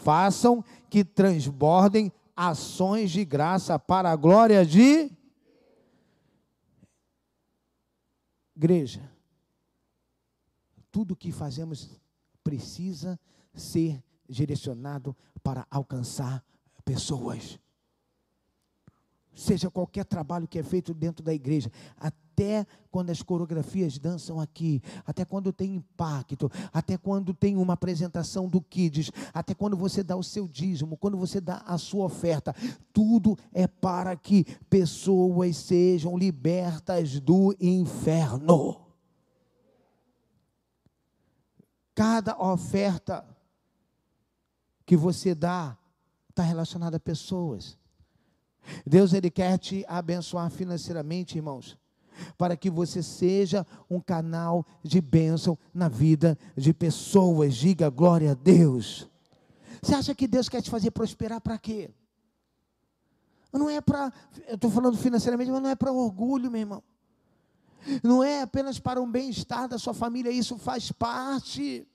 façam 0.03 0.63
que 0.89 1.03
transbordem 1.03 2.11
ações 2.35 3.11
de 3.11 3.25
graça 3.25 3.77
para 3.77 4.11
a 4.11 4.15
glória 4.15 4.65
de 4.65 5.11
Igreja, 8.55 9.11
tudo 10.91 11.15
que 11.15 11.31
fazemos 11.31 11.89
precisa 12.43 13.19
ser 13.53 14.03
direcionado 14.27 15.15
para 15.43 15.65
alcançar 15.69 16.43
pessoas. 16.83 17.59
Seja 19.33 19.71
qualquer 19.71 20.03
trabalho 20.05 20.47
que 20.47 20.59
é 20.59 20.63
feito 20.63 20.93
dentro 20.93 21.23
da 21.23 21.33
igreja, 21.33 21.71
até 21.97 22.65
quando 22.91 23.11
as 23.11 23.21
coreografias 23.21 23.97
dançam 23.97 24.39
aqui, 24.39 24.81
até 25.05 25.23
quando 25.23 25.53
tem 25.53 25.75
impacto, 25.75 26.51
até 26.73 26.97
quando 26.97 27.33
tem 27.33 27.55
uma 27.55 27.73
apresentação 27.73 28.49
do 28.49 28.61
Kids, 28.61 29.09
até 29.33 29.53
quando 29.53 29.77
você 29.77 30.03
dá 30.03 30.17
o 30.17 30.23
seu 30.23 30.47
dízimo, 30.47 30.97
quando 30.97 31.17
você 31.17 31.39
dá 31.39 31.63
a 31.65 31.77
sua 31.77 32.05
oferta, 32.05 32.53
tudo 32.91 33.37
é 33.53 33.67
para 33.67 34.15
que 34.17 34.43
pessoas 34.69 35.55
sejam 35.55 36.17
libertas 36.17 37.19
do 37.19 37.55
inferno. 37.59 38.81
Cada 41.95 42.37
oferta 42.37 43.25
que 44.85 44.97
você 44.97 45.33
dá 45.33 45.77
está 46.29 46.43
relacionada 46.43 46.97
a 46.97 46.99
pessoas. 46.99 47.77
Deus 48.85 49.13
ele 49.13 49.29
quer 49.29 49.57
te 49.57 49.85
abençoar 49.87 50.49
financeiramente, 50.49 51.37
irmãos, 51.37 51.77
para 52.37 52.55
que 52.55 52.69
você 52.69 53.01
seja 53.01 53.65
um 53.89 53.99
canal 53.99 54.65
de 54.83 55.01
bênção 55.01 55.57
na 55.73 55.87
vida 55.87 56.37
de 56.55 56.73
pessoas. 56.73 57.55
Diga 57.55 57.89
glória 57.89 58.31
a 58.31 58.35
Deus. 58.35 59.09
Você 59.81 59.95
acha 59.95 60.13
que 60.13 60.27
Deus 60.27 60.47
quer 60.47 60.61
te 60.61 60.69
fazer 60.69 60.91
prosperar 60.91 61.41
para 61.41 61.57
quê? 61.57 61.89
Não 63.51 63.69
é 63.69 63.81
para, 63.81 64.13
eu 64.47 64.55
estou 64.55 64.71
falando 64.71 64.97
financeiramente, 64.97 65.51
mas 65.51 65.61
não 65.61 65.69
é 65.69 65.75
para 65.75 65.91
orgulho, 65.91 66.49
meu 66.49 66.61
irmão. 66.61 66.83
Não 68.03 68.23
é 68.23 68.41
apenas 68.41 68.79
para 68.79 69.01
um 69.01 69.11
bem-estar 69.11 69.67
da 69.67 69.77
sua 69.77 69.93
família, 69.93 70.31
isso 70.31 70.57
faz 70.57 70.91
parte. 70.91 71.85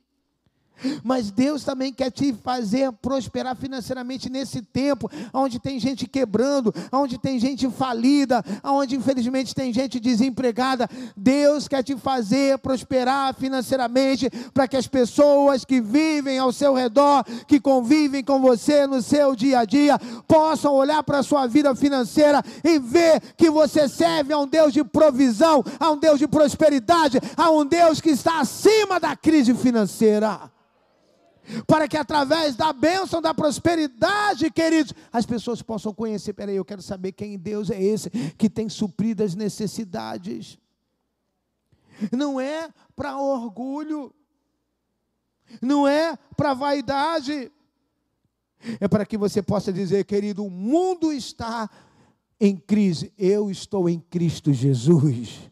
Mas 1.02 1.30
Deus 1.30 1.64
também 1.64 1.92
quer 1.92 2.10
te 2.10 2.32
fazer 2.32 2.92
prosperar 2.92 3.56
financeiramente 3.56 4.28
nesse 4.28 4.62
tempo, 4.62 5.10
onde 5.32 5.58
tem 5.58 5.78
gente 5.78 6.06
quebrando, 6.06 6.74
onde 6.92 7.18
tem 7.18 7.38
gente 7.38 7.68
falida, 7.70 8.44
onde 8.62 8.96
infelizmente 8.96 9.54
tem 9.54 9.72
gente 9.72 9.98
desempregada. 9.98 10.88
Deus 11.16 11.68
quer 11.68 11.82
te 11.82 11.96
fazer 11.96 12.58
prosperar 12.58 13.34
financeiramente 13.34 14.30
para 14.52 14.68
que 14.68 14.76
as 14.76 14.86
pessoas 14.86 15.64
que 15.64 15.80
vivem 15.80 16.38
ao 16.38 16.52
seu 16.52 16.74
redor, 16.74 17.24
que 17.46 17.60
convivem 17.60 18.22
com 18.22 18.40
você 18.40 18.86
no 18.86 19.02
seu 19.02 19.34
dia 19.34 19.60
a 19.60 19.64
dia, 19.64 19.98
possam 20.26 20.74
olhar 20.74 21.02
para 21.02 21.18
a 21.18 21.22
sua 21.22 21.46
vida 21.46 21.74
financeira 21.74 22.42
e 22.64 22.78
ver 22.78 23.20
que 23.36 23.50
você 23.50 23.88
serve 23.88 24.32
a 24.32 24.38
um 24.38 24.46
Deus 24.46 24.72
de 24.72 24.84
provisão, 24.84 25.64
a 25.78 25.90
um 25.90 25.98
Deus 25.98 26.18
de 26.18 26.28
prosperidade, 26.28 27.18
a 27.36 27.50
um 27.50 27.64
Deus 27.64 28.00
que 28.00 28.10
está 28.10 28.40
acima 28.40 29.00
da 29.00 29.16
crise 29.16 29.54
financeira 29.54 30.56
para 31.66 31.86
que 31.86 31.96
através 31.96 32.56
da 32.56 32.72
bênção, 32.72 33.20
da 33.22 33.32
prosperidade, 33.32 34.50
queridos, 34.50 34.92
as 35.12 35.24
pessoas 35.24 35.62
possam 35.62 35.94
conhecer. 35.94 36.32
Peraí, 36.32 36.56
eu 36.56 36.64
quero 36.64 36.82
saber 36.82 37.12
quem 37.12 37.38
Deus 37.38 37.70
é 37.70 37.80
esse 37.80 38.10
que 38.36 38.50
tem 38.50 38.68
suprido 38.68 39.22
as 39.22 39.34
necessidades. 39.34 40.58
Não 42.12 42.40
é 42.40 42.68
para 42.94 43.18
orgulho, 43.18 44.12
não 45.62 45.86
é 45.86 46.16
para 46.36 46.52
vaidade, 46.52 47.50
é 48.80 48.88
para 48.88 49.06
que 49.06 49.16
você 49.16 49.42
possa 49.42 49.72
dizer, 49.72 50.04
querido, 50.04 50.44
o 50.44 50.50
mundo 50.50 51.12
está 51.12 51.70
em 52.38 52.56
crise, 52.56 53.12
eu 53.16 53.50
estou 53.50 53.88
em 53.88 53.98
Cristo 53.98 54.52
Jesus. 54.52 55.50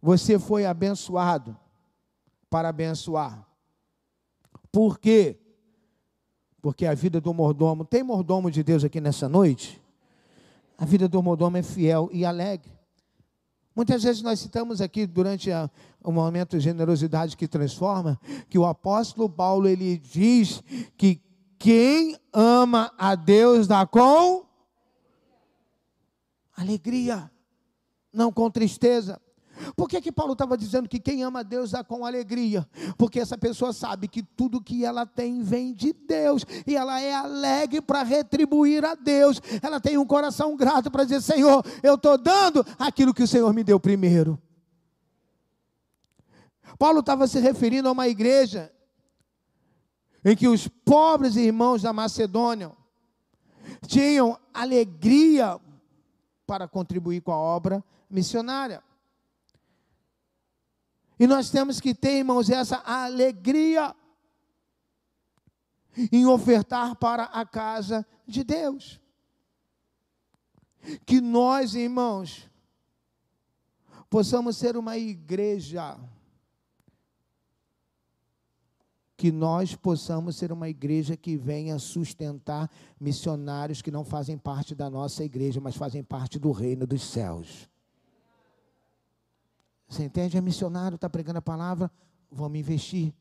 Você 0.00 0.38
foi 0.38 0.64
abençoado 0.64 1.58
para 2.50 2.68
abençoar. 2.68 3.46
Por 4.70 4.98
quê? 4.98 5.38
Porque 6.60 6.86
a 6.86 6.94
vida 6.94 7.20
do 7.20 7.32
mordomo, 7.32 7.84
tem 7.84 8.02
mordomo 8.02 8.50
de 8.50 8.62
Deus 8.62 8.84
aqui 8.84 9.00
nessa 9.00 9.28
noite? 9.28 9.80
A 10.76 10.84
vida 10.84 11.08
do 11.08 11.22
mordomo 11.22 11.56
é 11.56 11.62
fiel 11.62 12.08
e 12.12 12.24
alegre. 12.24 12.76
Muitas 13.74 14.02
vezes 14.02 14.22
nós 14.22 14.40
citamos 14.40 14.80
aqui 14.80 15.06
durante 15.06 15.52
a, 15.52 15.70
o 16.02 16.10
momento 16.10 16.56
de 16.56 16.64
generosidade 16.64 17.36
que 17.36 17.46
transforma, 17.46 18.18
que 18.48 18.58
o 18.58 18.64
apóstolo 18.64 19.28
Paulo 19.28 19.68
ele 19.68 19.98
diz 19.98 20.62
que 20.96 21.20
quem 21.58 22.18
ama 22.32 22.92
a 22.96 23.14
Deus 23.14 23.66
dá 23.66 23.86
com 23.86 24.46
alegria, 26.56 27.30
não 28.12 28.32
com 28.32 28.50
tristeza. 28.50 29.20
Por 29.74 29.88
que, 29.88 30.00
que 30.00 30.12
Paulo 30.12 30.32
estava 30.32 30.56
dizendo 30.56 30.88
que 30.88 30.98
quem 30.98 31.22
ama 31.22 31.42
Deus 31.42 31.70
dá 31.70 31.82
com 31.82 32.04
alegria? 32.04 32.66
Porque 32.96 33.20
essa 33.20 33.38
pessoa 33.38 33.72
sabe 33.72 34.08
que 34.08 34.22
tudo 34.22 34.62
que 34.62 34.84
ela 34.84 35.06
tem 35.06 35.42
vem 35.42 35.72
de 35.72 35.92
Deus 35.92 36.44
e 36.66 36.76
ela 36.76 37.00
é 37.00 37.14
alegre 37.14 37.80
para 37.80 38.02
retribuir 38.02 38.84
a 38.84 38.94
Deus. 38.94 39.40
Ela 39.62 39.80
tem 39.80 39.98
um 39.98 40.06
coração 40.06 40.56
grato 40.56 40.90
para 40.90 41.04
dizer: 41.04 41.22
Senhor, 41.22 41.64
eu 41.82 41.94
estou 41.94 42.18
dando 42.18 42.64
aquilo 42.78 43.14
que 43.14 43.22
o 43.22 43.28
Senhor 43.28 43.52
me 43.52 43.64
deu 43.64 43.80
primeiro. 43.80 44.40
Paulo 46.78 47.00
estava 47.00 47.26
se 47.26 47.38
referindo 47.38 47.88
a 47.88 47.92
uma 47.92 48.08
igreja 48.08 48.72
em 50.24 50.36
que 50.36 50.48
os 50.48 50.68
pobres 50.68 51.36
irmãos 51.36 51.82
da 51.82 51.92
Macedônia 51.92 52.72
tinham 53.86 54.38
alegria 54.52 55.58
para 56.46 56.68
contribuir 56.68 57.20
com 57.20 57.32
a 57.32 57.36
obra 57.36 57.82
missionária. 58.10 58.82
E 61.18 61.26
nós 61.26 61.50
temos 61.50 61.80
que 61.80 61.94
ter, 61.94 62.18
irmãos, 62.18 62.50
essa 62.50 62.76
alegria 62.84 63.94
em 66.12 66.26
ofertar 66.26 66.94
para 66.96 67.24
a 67.24 67.44
casa 67.46 68.06
de 68.26 68.44
Deus. 68.44 69.00
Que 71.06 71.20
nós, 71.20 71.74
irmãos, 71.74 72.48
possamos 74.10 74.56
ser 74.56 74.76
uma 74.76 74.96
igreja. 74.98 75.98
Que 79.16 79.32
nós 79.32 79.74
possamos 79.74 80.36
ser 80.36 80.52
uma 80.52 80.68
igreja 80.68 81.16
que 81.16 81.36
venha 81.36 81.78
sustentar 81.78 82.70
missionários 83.00 83.80
que 83.80 83.90
não 83.90 84.04
fazem 84.04 84.36
parte 84.36 84.74
da 84.74 84.90
nossa 84.90 85.24
igreja, 85.24 85.60
mas 85.60 85.76
fazem 85.76 86.04
parte 86.04 86.38
do 86.38 86.52
reino 86.52 86.86
dos 86.86 87.02
céus. 87.02 87.66
Você 89.88 90.04
entende? 90.04 90.36
É 90.36 90.40
missionário, 90.40 90.96
está 90.96 91.08
pregando 91.08 91.38
a 91.38 91.42
palavra, 91.42 91.90
vamos 92.30 92.58
investir. 92.58 93.14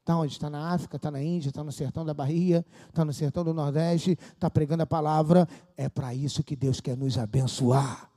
Está 0.00 0.16
onde? 0.16 0.32
Está 0.32 0.48
na 0.48 0.72
África, 0.72 0.96
está 0.96 1.10
na 1.10 1.22
Índia, 1.22 1.50
está 1.50 1.62
no 1.62 1.70
sertão 1.70 2.02
da 2.02 2.14
Bahia, 2.14 2.64
está 2.88 3.04
no 3.04 3.12
sertão 3.12 3.44
do 3.44 3.52
Nordeste, 3.52 4.18
está 4.32 4.48
pregando 4.48 4.82
a 4.82 4.86
palavra. 4.86 5.46
É 5.76 5.86
para 5.88 6.14
isso 6.14 6.42
que 6.42 6.56
Deus 6.56 6.80
quer 6.80 6.96
nos 6.96 7.18
abençoar. 7.18 8.10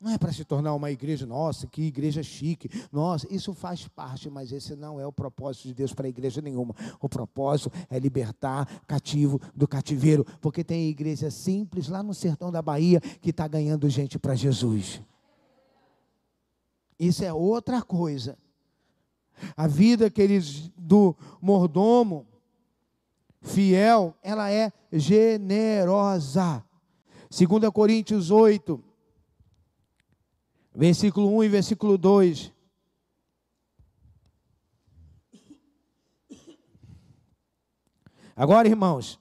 Não 0.00 0.12
é 0.12 0.18
para 0.18 0.32
se 0.32 0.44
tornar 0.44 0.74
uma 0.74 0.90
igreja, 0.90 1.26
nossa, 1.26 1.66
que 1.66 1.82
igreja 1.82 2.22
chique. 2.22 2.70
Nossa, 2.92 3.26
isso 3.34 3.52
faz 3.52 3.88
parte, 3.88 4.30
mas 4.30 4.52
esse 4.52 4.76
não 4.76 5.00
é 5.00 5.06
o 5.06 5.12
propósito 5.12 5.68
de 5.68 5.74
Deus 5.74 5.92
para 5.92 6.06
a 6.06 6.08
igreja 6.08 6.40
nenhuma. 6.40 6.74
O 7.00 7.08
propósito 7.08 7.72
é 7.90 7.98
libertar 7.98 8.66
cativo 8.86 9.40
do 9.56 9.66
cativeiro, 9.66 10.24
porque 10.40 10.62
tem 10.62 10.88
igreja 10.88 11.30
simples 11.30 11.88
lá 11.88 12.00
no 12.02 12.14
sertão 12.14 12.52
da 12.52 12.62
Bahia 12.62 13.00
que 13.00 13.30
está 13.30 13.48
ganhando 13.48 13.88
gente 13.88 14.18
para 14.18 14.36
Jesus. 14.36 15.00
Isso 16.98 17.24
é 17.24 17.32
outra 17.32 17.80
coisa. 17.80 18.36
A 19.56 19.68
vida, 19.68 20.10
queridos, 20.10 20.68
do 20.76 21.14
mordomo 21.40 22.26
fiel, 23.40 24.16
ela 24.22 24.50
é 24.50 24.72
generosa. 24.92 26.64
2 27.30 27.70
Coríntios 27.72 28.30
8, 28.30 28.82
versículo 30.74 31.36
1 31.36 31.44
e 31.44 31.48
versículo 31.48 31.96
2. 31.96 32.52
Agora, 38.34 38.68
irmãos, 38.68 39.20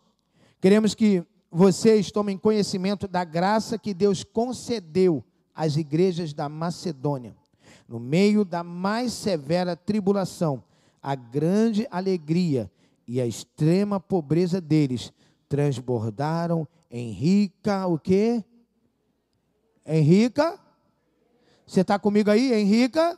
queremos 0.60 0.96
que 0.96 1.24
vocês 1.52 2.12
tomem 2.12 2.38
conhecimento 2.38 3.08
da 3.08 3.24
graça 3.24 3.78
que 3.78 3.94
Deus 3.94 4.24
concedeu 4.24 5.24
às 5.54 5.76
igrejas 5.76 6.34
da 6.34 6.48
Macedônia 6.48 7.36
no 7.88 8.00
meio 8.00 8.44
da 8.44 8.64
mais 8.64 9.14
severa 9.14 9.76
tribulação, 9.76 10.64
a 11.02 11.16
grande 11.16 11.88
alegria 11.90 12.70
e 13.08 13.22
a 13.22 13.26
extrema 13.26 14.00
pobreza 14.00 14.60
deles 14.60 15.14
transbordaram 15.48 16.68
em 16.92 17.12
rica 17.12 17.88
o 17.88 17.98
quê? 17.98 18.44
Em 19.86 20.02
rica? 20.02 20.60
Você 21.66 21.82
está 21.82 21.98
comigo 21.98 22.30
aí? 22.30 22.54
Em 22.54 22.66
rica? 22.66 23.18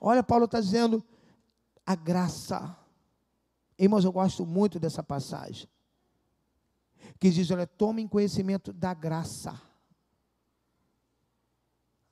Olha, 0.00 0.22
Paulo 0.22 0.44
está 0.44 0.60
dizendo 0.60 1.02
a 1.86 1.94
graça. 1.94 2.76
Irmãos, 3.78 4.04
eu 4.04 4.12
gosto 4.12 4.44
muito 4.44 4.78
dessa 4.78 5.02
passagem. 5.02 5.68
Que 7.18 7.30
diz: 7.30 7.50
olha, 7.50 7.66
tomem 7.66 8.06
conhecimento 8.06 8.72
da 8.72 8.92
graça 8.92 9.67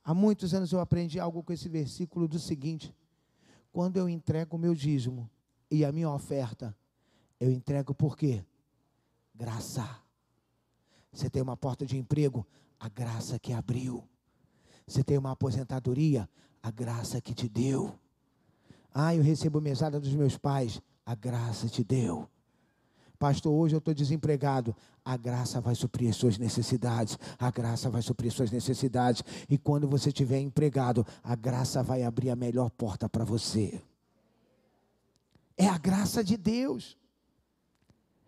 Há 0.07 0.13
muitos 0.13 0.53
anos 0.53 0.71
eu 0.71 0.79
aprendi 0.79 1.19
algo 1.19 1.43
com 1.43 1.51
esse 1.51 1.67
versículo 1.67 2.29
do 2.29 2.39
seguinte: 2.39 2.95
quando 3.73 3.97
eu 3.97 4.07
entrego 4.07 4.55
o 4.55 4.59
meu 4.59 4.73
dízimo 4.73 5.29
e 5.69 5.83
a 5.83 5.91
minha 5.91 6.09
oferta, 6.09 6.73
eu 7.37 7.51
entrego 7.51 7.93
por 7.93 8.15
quê? 8.15 8.41
Graça. 9.35 9.85
Você 11.11 11.29
tem 11.29 11.41
uma 11.41 11.57
porta 11.57 11.85
de 11.85 11.97
emprego, 11.97 12.47
a 12.79 12.87
graça 12.87 13.37
que 13.37 13.51
abriu. 13.51 14.01
Você 14.87 15.03
tem 15.03 15.17
uma 15.17 15.31
aposentadoria, 15.31 16.29
a 16.63 16.71
graça 16.71 17.19
que 17.19 17.33
te 17.33 17.49
deu. 17.49 17.99
Ah, 18.93 19.13
eu 19.13 19.21
recebo 19.21 19.59
mesada 19.59 19.99
dos 19.99 20.15
meus 20.15 20.37
pais, 20.37 20.81
a 21.05 21.15
graça 21.15 21.67
te 21.67 21.83
deu. 21.83 22.29
Pastor, 23.17 23.51
hoje 23.51 23.75
eu 23.75 23.79
estou 23.79 23.93
desempregado. 23.93 24.75
A 25.03 25.17
graça 25.17 25.59
vai 25.59 25.73
suprir 25.73 26.09
as 26.09 26.15
suas 26.15 26.37
necessidades. 26.37 27.17
A 27.39 27.49
graça 27.49 27.89
vai 27.89 28.01
suprir 28.01 28.29
as 28.29 28.35
suas 28.35 28.51
necessidades. 28.51 29.23
E 29.49 29.57
quando 29.57 29.87
você 29.87 30.09
estiver 30.09 30.39
empregado, 30.39 31.05
a 31.23 31.35
graça 31.35 31.81
vai 31.81 32.03
abrir 32.03 32.29
a 32.29 32.35
melhor 32.35 32.69
porta 32.69 33.09
para 33.09 33.25
você. 33.25 33.81
É 35.57 35.67
a 35.67 35.77
graça 35.77 36.23
de 36.23 36.37
Deus. 36.37 36.95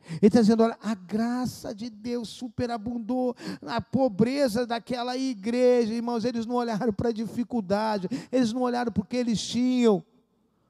Ele 0.10 0.28
está 0.28 0.41
dizendo: 0.41 0.63
olha, 0.63 0.78
a 0.82 0.95
graça 0.95 1.75
de 1.75 1.89
Deus 1.89 2.30
superabundou 2.30 3.36
na 3.62 3.80
pobreza 3.80 4.65
daquela 4.65 5.15
igreja, 5.15 5.93
irmãos. 5.93 6.25
Eles 6.25 6.47
não 6.47 6.56
olharam 6.56 6.91
para 6.91 7.10
a 7.10 7.13
dificuldade, 7.13 8.08
eles 8.32 8.52
não 8.52 8.62
olharam 8.62 8.91
porque 8.91 9.17
eles 9.17 9.39
tinham, 9.39 10.04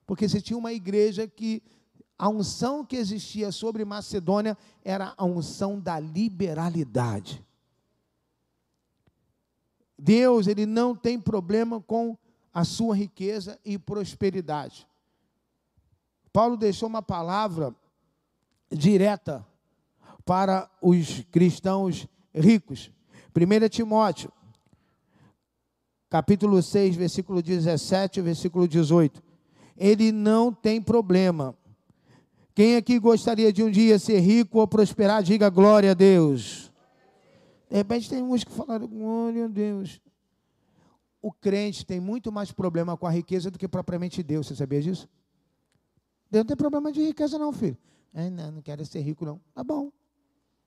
porque 0.06 0.28
você 0.28 0.42
tinha 0.42 0.58
uma 0.58 0.74
igreja 0.74 1.26
que 1.26 1.64
a 2.20 2.28
unção 2.28 2.84
que 2.84 2.98
existia 2.98 3.50
sobre 3.50 3.86
Macedônia 3.86 4.58
era 4.84 5.14
a 5.16 5.24
unção 5.24 5.80
da 5.80 5.98
liberalidade. 5.98 7.42
Deus, 9.98 10.46
ele 10.46 10.66
não 10.66 10.94
tem 10.94 11.18
problema 11.18 11.80
com 11.80 12.18
a 12.54 12.66
sua 12.66 12.94
riqueza 12.94 13.58
e 13.64 13.80
prosperidade. 13.80 14.86
Paulo 16.34 16.58
deixou 16.58 16.90
uma 16.90 17.02
palavra 17.02 17.74
direta 18.70 19.46
para 20.26 20.70
os 20.82 21.22
cristãos 21.32 22.06
ricos. 22.34 22.92
1 23.34 23.70
Timóteo, 23.70 24.30
capítulo 26.10 26.62
6, 26.62 26.98
versículo 26.98 27.42
17 27.42 28.20
e 28.20 28.24
versículo 28.24 28.68
18. 28.68 29.24
Ele 29.78 30.12
não 30.12 30.52
tem 30.52 30.82
problema 30.82 31.56
quem 32.60 32.76
aqui 32.76 33.00
gostaria 33.00 33.54
de 33.54 33.64
um 33.64 33.72
dia 33.72 33.98
ser 33.98 34.20
rico 34.20 34.60
ou 34.60 34.68
prosperar, 34.68 35.24
diga 35.24 35.50
glória 35.50 35.92
a 35.92 35.94
Deus. 35.94 36.70
De 37.70 37.78
repente 37.78 38.10
tem 38.10 38.22
uns 38.22 38.44
que 38.44 38.52
falaram 38.52 38.86
glória 38.86 39.46
a 39.46 39.48
Deus. 39.48 40.02
O 41.22 41.32
crente 41.32 41.86
tem 41.86 42.02
muito 42.02 42.34
mais 42.34 42.52
problema 42.52 42.98
com 42.98 43.08
a 43.08 43.12
riqueza 43.12 43.50
do 43.50 43.58
que 43.58 43.66
propriamente 43.66 44.22
Deus. 44.22 44.46
Você 44.46 44.58
sabia 44.58 44.82
disso? 44.82 45.08
Deus 46.30 46.44
não 46.44 46.48
tem 46.48 46.58
problema 46.58 46.92
de 46.92 47.02
riqueza, 47.02 47.40
não, 47.40 47.54
filho. 47.54 47.78
É, 48.14 48.30
não, 48.30 48.52
não 48.52 48.62
quero 48.62 48.86
ser 48.86 49.00
rico, 49.00 49.24
não. 49.24 49.40
Tá 49.54 49.64
bom. 49.64 49.90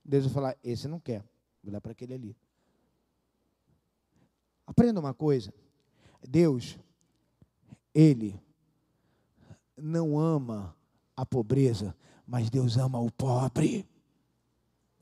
Deus 0.03 0.23
vai 0.23 0.33
falar, 0.33 0.57
esse 0.63 0.87
não 0.87 0.99
quer. 0.99 1.23
Vou 1.63 1.71
dar 1.71 1.79
para 1.79 1.91
aquele 1.91 2.15
ali. 2.15 2.35
Aprenda 4.65 4.99
uma 4.99 5.13
coisa. 5.13 5.53
Deus, 6.27 6.75
Ele 7.93 8.35
não 9.77 10.17
ama 10.17 10.75
a 11.15 11.25
pobreza, 11.25 11.95
mas 12.25 12.49
Deus 12.49 12.77
ama 12.77 12.99
o 12.99 13.11
pobre. 13.11 13.87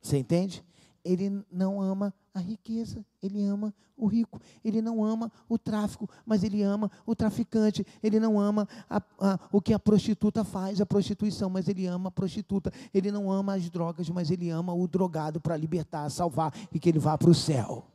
Você 0.01 0.17
entende? 0.17 0.63
Ele 1.03 1.43
não 1.51 1.81
ama 1.81 2.13
a 2.33 2.39
riqueza, 2.39 3.05
ele 3.21 3.43
ama 3.43 3.73
o 3.97 4.07
rico. 4.07 4.39
Ele 4.63 4.81
não 4.81 5.03
ama 5.03 5.31
o 5.47 5.57
tráfico, 5.57 6.09
mas 6.25 6.43
ele 6.43 6.61
ama 6.61 6.91
o 7.05 7.15
traficante. 7.15 7.85
Ele 8.01 8.19
não 8.19 8.39
ama 8.39 8.67
a, 8.89 9.01
a, 9.19 9.39
o 9.51 9.61
que 9.61 9.73
a 9.73 9.79
prostituta 9.79 10.43
faz, 10.43 10.81
a 10.81 10.85
prostituição, 10.85 11.49
mas 11.49 11.67
ele 11.67 11.85
ama 11.85 12.09
a 12.09 12.11
prostituta. 12.11 12.71
Ele 12.93 13.11
não 13.11 13.31
ama 13.31 13.55
as 13.55 13.69
drogas, 13.69 14.09
mas 14.09 14.31
ele 14.31 14.49
ama 14.49 14.73
o 14.73 14.87
drogado 14.87 15.39
para 15.39 15.57
libertar, 15.57 16.09
salvar 16.09 16.53
e 16.73 16.79
que 16.79 16.89
ele 16.89 16.99
vá 16.99 17.17
para 17.17 17.29
o 17.29 17.35
céu. 17.35 17.85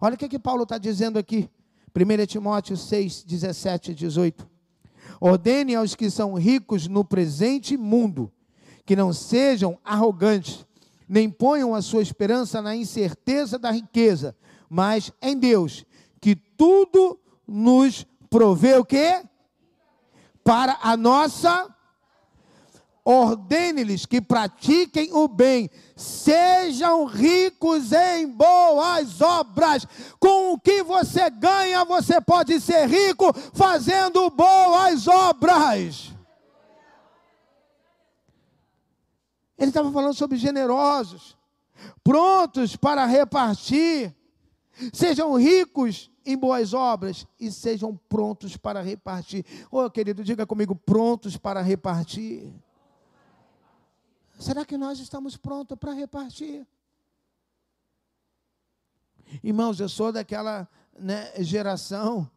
Olha 0.00 0.14
o 0.14 0.18
que, 0.18 0.28
que 0.28 0.38
Paulo 0.38 0.62
está 0.62 0.78
dizendo 0.78 1.18
aqui. 1.18 1.50
1 1.94 2.26
Timóteo 2.26 2.76
6, 2.76 3.24
17 3.24 3.90
e 3.90 3.94
18. 3.94 4.48
Ordene 5.20 5.74
aos 5.74 5.94
que 5.94 6.10
são 6.10 6.34
ricos 6.34 6.86
no 6.86 7.04
presente 7.04 7.76
mundo 7.76 8.30
que 8.84 8.96
não 8.96 9.12
sejam 9.12 9.78
arrogantes, 9.84 10.66
nem 11.08 11.30
ponham 11.30 11.74
a 11.74 11.80
sua 11.80 12.02
esperança 12.02 12.60
na 12.60 12.74
incerteza 12.74 13.58
da 13.58 13.70
riqueza, 13.70 14.36
mas 14.68 15.12
em 15.22 15.38
Deus, 15.38 15.84
que 16.20 16.34
tudo 16.34 17.18
nos 17.46 18.04
provê 18.28 18.74
o 18.74 18.84
quê? 18.84 19.22
Para 20.42 20.78
a 20.82 20.96
nossa 20.96 21.68
ordene-lhes 23.04 24.06
que 24.06 24.20
pratiquem 24.20 25.12
o 25.12 25.26
bem, 25.26 25.70
sejam 25.96 27.04
ricos 27.06 27.92
em 27.92 28.28
boas 28.28 29.20
obras. 29.20 29.86
Com 30.18 30.52
o 30.52 30.60
que 30.60 30.82
você 30.82 31.28
ganha, 31.30 31.84
você 31.84 32.20
pode 32.20 32.60
ser 32.60 32.88
rico 32.88 33.32
fazendo 33.54 34.30
boas 34.30 35.08
obras. 35.08 36.12
Ele 39.58 39.68
estava 39.68 39.92
falando 39.92 40.14
sobre 40.14 40.38
generosos, 40.38 41.36
prontos 42.02 42.76
para 42.76 43.04
repartir. 43.04 44.14
Sejam 44.92 45.34
ricos 45.34 46.10
em 46.24 46.36
boas 46.36 46.72
obras 46.72 47.26
e 47.38 47.50
sejam 47.50 47.98
prontos 48.08 48.56
para 48.56 48.80
repartir. 48.80 49.44
Oh, 49.70 49.90
querido, 49.90 50.24
diga 50.24 50.46
comigo: 50.46 50.74
prontos 50.74 51.36
para 51.36 51.60
repartir. 51.60 52.50
Será 54.40 54.64
que 54.64 54.78
nós 54.78 54.98
estamos 54.98 55.36
prontos 55.36 55.76
para 55.78 55.92
repartir? 55.92 56.66
Irmãos, 59.44 59.78
eu 59.78 59.88
sou 59.88 60.10
daquela 60.10 60.66
né, 60.98 61.30
geração. 61.44 62.28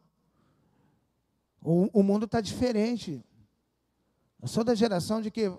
O, 1.62 2.02
o 2.02 2.04
mundo 2.04 2.26
está 2.26 2.42
diferente. 2.42 3.24
Eu 4.42 4.50
sou 4.50 4.66
da 4.66 4.76
geração 4.76 5.22
de 5.22 5.32
que 5.32 5.50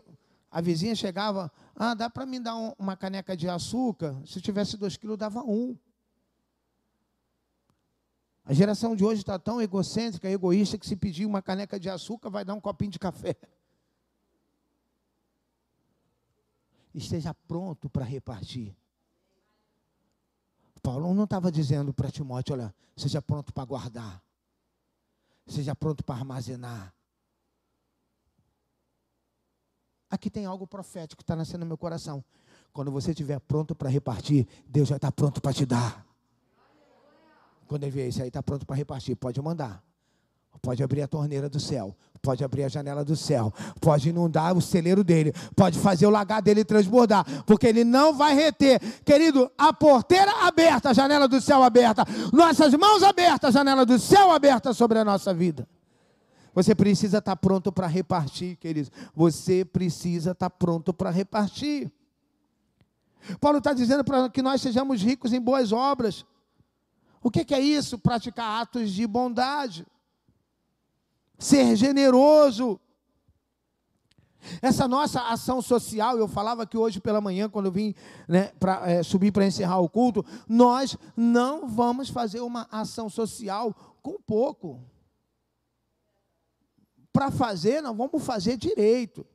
a 0.51 0.61
vizinha 0.61 0.95
chegava, 0.95 1.51
ah, 1.75 1.95
dá 1.95 2.11
para 2.11 2.27
me 2.27 2.39
dar 2.39 2.57
um, 2.57 2.75
uma 2.79 2.95
caneca 2.95 3.35
de 3.35 3.49
açúcar? 3.49 4.15
Se 4.27 4.39
tivesse 4.39 4.77
dois 4.77 4.99
quilos, 4.99 5.17
dava 5.17 5.41
um. 5.41 5.75
A 8.45 8.53
geração 8.53 8.95
de 8.95 9.03
hoje 9.03 9.23
está 9.23 9.39
tão 9.39 9.63
egocêntrica, 9.63 10.29
egoísta, 10.29 10.77
que 10.77 10.87
se 10.87 10.95
pedir 10.95 11.25
uma 11.25 11.41
caneca 11.41 11.81
de 11.81 11.89
açúcar, 11.89 12.29
vai 12.29 12.45
dar 12.45 12.53
um 12.53 12.61
copinho 12.61 12.91
de 12.91 12.99
café. 12.99 13.35
Esteja 16.95 17.35
pronto 17.35 17.91
para 17.91 18.05
repartir. 18.05 18.77
Paulo 20.83 21.15
não 21.15 21.25
estava 21.25 21.51
dizendo 21.51 21.93
para 21.93 22.11
Timóteo: 22.11 22.55
olha, 22.55 22.75
seja 22.97 23.21
pronto 23.21 23.53
para 23.53 23.65
guardar, 23.65 24.23
seja 25.47 25.75
pronto 25.75 26.05
para 26.05 26.17
armazenar. 26.17 26.95
Aqui 30.11 30.31
tem 30.31 30.45
algo 30.45 30.67
profético 30.67 31.19
que 31.19 31.23
está 31.25 31.35
nascendo 31.35 31.61
no 31.61 31.67
meu 31.67 31.79
coração. 31.79 32.25
Quando 32.73 32.91
você 32.91 33.11
estiver 33.11 33.41
pronto 33.41 33.75
para 33.75 33.89
repartir, 33.89 34.47
Deus 34.67 34.89
já 34.89 34.97
está 34.97 35.11
pronto 35.11 35.41
para 35.41 35.53
te 35.53 35.67
dar. 35.67 36.07
Quando 37.67 37.83
ele 37.83 37.91
vier 37.91 38.09
isso 38.09 38.23
aí, 38.23 38.29
está 38.29 38.43
pronto 38.43 38.65
para 38.67 38.77
repartir, 38.77 39.17
pode 39.17 39.41
mandar. 39.41 39.83
Pode 40.63 40.83
abrir 40.83 41.03
a 41.03 41.09
torneira 41.09 41.49
do 41.49 41.59
céu, 41.59 41.97
pode 42.25 42.43
abrir 42.43 42.65
a 42.65 42.69
janela 42.69 43.05
do 43.05 43.15
céu, 43.15 43.53
pode 43.81 44.09
inundar 44.09 44.57
o 44.57 44.63
celeiro 44.63 45.05
dele, 45.05 45.35
pode 45.55 45.79
fazer 45.79 46.07
o 46.07 46.11
lagar 46.11 46.41
dele 46.41 46.65
transbordar, 46.65 47.45
porque 47.45 47.67
ele 47.67 47.85
não 47.85 48.15
vai 48.15 48.35
reter. 48.35 48.81
Querido, 49.05 49.53
a 49.59 49.75
porteira 49.75 50.47
aberta, 50.47 50.89
a 50.89 50.93
janela 50.95 51.29
do 51.29 51.39
céu 51.41 51.63
aberta, 51.63 52.03
nossas 52.33 52.73
mãos 52.73 53.03
abertas, 53.03 53.55
a 53.55 53.59
janela 53.59 53.85
do 53.85 53.99
céu 53.99 54.31
aberta 54.31 54.73
sobre 54.73 54.99
a 54.99 55.05
nossa 55.05 55.35
vida. 55.35 55.69
Você 56.55 56.75
precisa 56.75 57.19
estar 57.19 57.37
pronto 57.37 57.71
para 57.71 57.87
repartir, 57.87 58.57
querido. 58.57 58.89
Você 59.15 59.65
precisa 59.65 60.31
estar 60.31 60.49
pronto 60.49 60.95
para 60.95 61.11
repartir. 61.11 61.93
Paulo 63.41 63.59
está 63.59 63.75
dizendo 63.75 64.03
para 64.03 64.31
que 64.31 64.41
nós 64.41 64.63
sejamos 64.63 65.03
ricos 65.03 65.33
em 65.33 65.41
boas 65.41 65.73
obras. 65.73 66.25
O 67.23 67.31
que, 67.31 67.45
que 67.45 67.55
é 67.55 67.61
isso? 67.61 67.99
Praticar 67.99 68.63
atos 68.63 68.91
de 68.93 69.07
bondade 69.07 69.85
ser 71.39 71.77
generoso. 71.77 72.81
Essa 74.61 74.87
nossa 74.87 75.21
ação 75.29 75.63
social, 75.63 76.19
eu 76.19 76.29
falava 76.29 76.67
que 76.67 76.77
hoje 76.77 77.01
pela 77.01 77.21
manhã, 77.21 77.49
quando 77.49 77.67
eu 77.67 77.73
vim 77.73 77.95
né, 78.29 78.53
para 78.61 78.91
é, 78.91 79.03
subir 79.03 79.33
para 79.33 79.47
encerrar 79.47 79.79
o 79.79 79.89
culto, 79.89 80.25
nós 80.49 80.97
não 81.17 81.67
vamos 81.67 82.11
fazer 82.11 82.41
uma 82.41 82.69
ação 82.71 83.09
social 83.09 83.75
com 84.03 84.21
pouco. 84.21 84.83
Para 87.13 87.31
fazer, 87.31 87.81
nós 87.81 87.97
vamos 87.97 88.25
fazer 88.25 88.57
direito. 88.57 89.27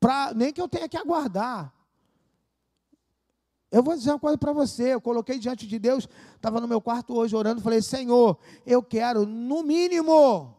Pra, 0.00 0.32
nem 0.34 0.52
que 0.52 0.60
eu 0.60 0.68
tenha 0.68 0.88
que 0.88 0.96
aguardar. 0.96 1.72
Eu 3.70 3.82
vou 3.82 3.94
dizer 3.94 4.10
uma 4.10 4.18
coisa 4.18 4.36
para 4.36 4.52
você. 4.52 4.94
Eu 4.94 5.00
coloquei 5.00 5.38
diante 5.38 5.66
de 5.66 5.78
Deus, 5.78 6.08
estava 6.34 6.60
no 6.60 6.66
meu 6.66 6.80
quarto 6.80 7.14
hoje 7.14 7.36
orando, 7.36 7.60
falei: 7.60 7.80
Senhor, 7.80 8.36
eu 8.66 8.82
quero, 8.82 9.24
no 9.24 9.62
mínimo, 9.62 10.54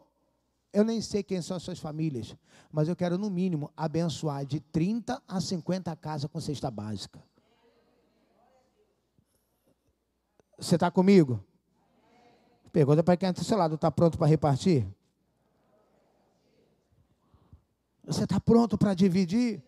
eu 0.71 0.83
nem 0.83 1.01
sei 1.01 1.21
quem 1.21 1.41
são 1.41 1.57
as 1.57 1.63
suas 1.63 1.79
famílias, 1.79 2.35
mas 2.71 2.87
eu 2.87 2.95
quero, 2.95 3.17
no 3.17 3.29
mínimo, 3.29 3.69
abençoar 3.75 4.45
de 4.45 4.59
30 4.59 5.21
a 5.27 5.41
50 5.41 5.93
casas 5.97 6.31
com 6.31 6.39
cesta 6.39 6.71
básica. 6.71 7.21
Você 10.57 10.75
está 10.75 10.89
comigo? 10.89 11.43
Pergunta 12.71 13.03
para 13.03 13.17
quem 13.17 13.29
está 13.29 13.41
do 13.41 13.45
seu 13.45 13.57
lado: 13.57 13.75
está 13.75 13.91
pronto 13.91 14.17
para 14.17 14.27
repartir? 14.27 14.87
Você 18.05 18.23
está 18.23 18.39
pronto 18.39 18.77
para 18.77 18.93
dividir? 18.93 19.61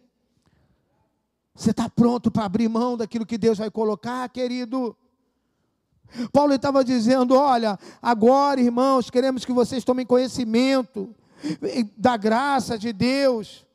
Você 1.55 1.71
está 1.71 1.87
pronto 1.87 2.31
para 2.31 2.45
abrir 2.45 2.67
mão 2.67 2.97
daquilo 2.97 3.25
que 3.25 3.37
Deus 3.37 3.57
vai 3.57 3.69
colocar, 3.69 4.27
querido? 4.29 4.95
Paulo 6.31 6.53
estava 6.53 6.83
dizendo: 6.83 7.35
olha, 7.35 7.77
agora, 8.01 8.59
irmãos, 8.59 9.09
queremos 9.09 9.45
que 9.45 9.53
vocês 9.53 9.83
tomem 9.83 10.05
conhecimento 10.05 11.13
da 11.97 12.17
graça 12.17 12.77
de 12.77 12.91
Deus. 12.91 13.65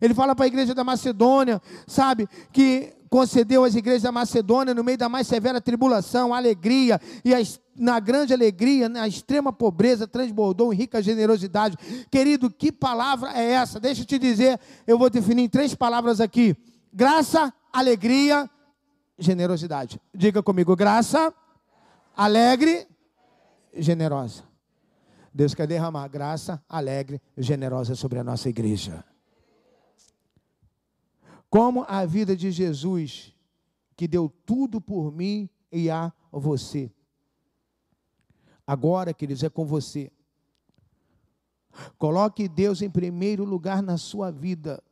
Ele 0.00 0.14
fala 0.14 0.34
para 0.34 0.44
a 0.44 0.48
igreja 0.48 0.74
da 0.74 0.82
Macedônia, 0.82 1.62
sabe, 1.86 2.28
que 2.52 2.92
concedeu 3.08 3.62
às 3.62 3.74
igrejas 3.74 4.02
da 4.02 4.10
Macedônia, 4.10 4.74
no 4.74 4.82
meio 4.82 4.98
da 4.98 5.08
mais 5.08 5.26
severa 5.26 5.60
tribulação, 5.60 6.34
alegria, 6.34 7.00
e 7.24 7.30
na 7.76 8.00
grande 8.00 8.32
alegria, 8.32 8.88
na 8.88 9.06
extrema 9.06 9.52
pobreza, 9.52 10.08
transbordou 10.08 10.72
em 10.72 10.76
rica 10.76 11.02
generosidade. 11.02 11.76
Querido, 12.10 12.50
que 12.50 12.72
palavra 12.72 13.30
é 13.38 13.52
essa? 13.52 13.78
Deixa 13.78 14.02
eu 14.02 14.06
te 14.06 14.18
dizer, 14.18 14.58
eu 14.86 14.98
vou 14.98 15.08
definir 15.08 15.44
em 15.44 15.48
três 15.48 15.74
palavras 15.74 16.20
aqui: 16.20 16.56
graça, 16.92 17.52
alegria, 17.72 18.48
generosidade. 19.18 20.00
Diga 20.14 20.42
comigo, 20.42 20.76
graça, 20.76 21.32
alegre, 22.16 22.86
generosa. 23.74 24.44
Deus 25.32 25.54
quer 25.54 25.66
derramar 25.66 26.08
graça 26.08 26.62
alegre 26.68 27.20
generosa 27.36 27.94
sobre 27.94 28.18
a 28.18 28.24
nossa 28.24 28.48
igreja. 28.48 29.04
Como 31.48 31.84
a 31.88 32.04
vida 32.04 32.36
de 32.36 32.50
Jesus, 32.50 33.34
que 33.96 34.06
deu 34.06 34.28
tudo 34.44 34.80
por 34.80 35.10
mim 35.12 35.48
e 35.70 35.90
a 35.90 36.12
você. 36.30 36.90
Agora, 38.66 39.12
queridos, 39.12 39.42
é 39.42 39.48
com 39.48 39.64
você. 39.64 40.10
Coloque 41.98 42.48
Deus 42.48 42.82
em 42.82 42.90
primeiro 42.90 43.44
lugar 43.44 43.82
na 43.82 43.96
sua 43.96 44.30
vida. 44.30 44.82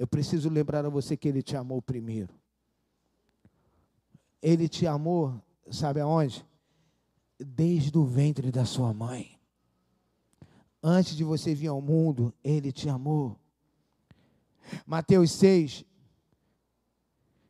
Eu 0.00 0.06
preciso 0.06 0.48
lembrar 0.48 0.86
a 0.86 0.88
você 0.88 1.14
que 1.14 1.28
Ele 1.28 1.42
te 1.42 1.54
amou 1.54 1.82
primeiro. 1.82 2.32
Ele 4.40 4.66
te 4.66 4.86
amou, 4.86 5.38
sabe 5.70 6.00
aonde? 6.00 6.42
Desde 7.38 7.98
o 7.98 8.06
ventre 8.06 8.50
da 8.50 8.64
sua 8.64 8.94
mãe. 8.94 9.38
Antes 10.82 11.14
de 11.14 11.22
você 11.22 11.54
vir 11.54 11.66
ao 11.66 11.82
mundo, 11.82 12.32
Ele 12.42 12.72
te 12.72 12.88
amou. 12.88 13.36
Mateus 14.86 15.32
6. 15.32 15.84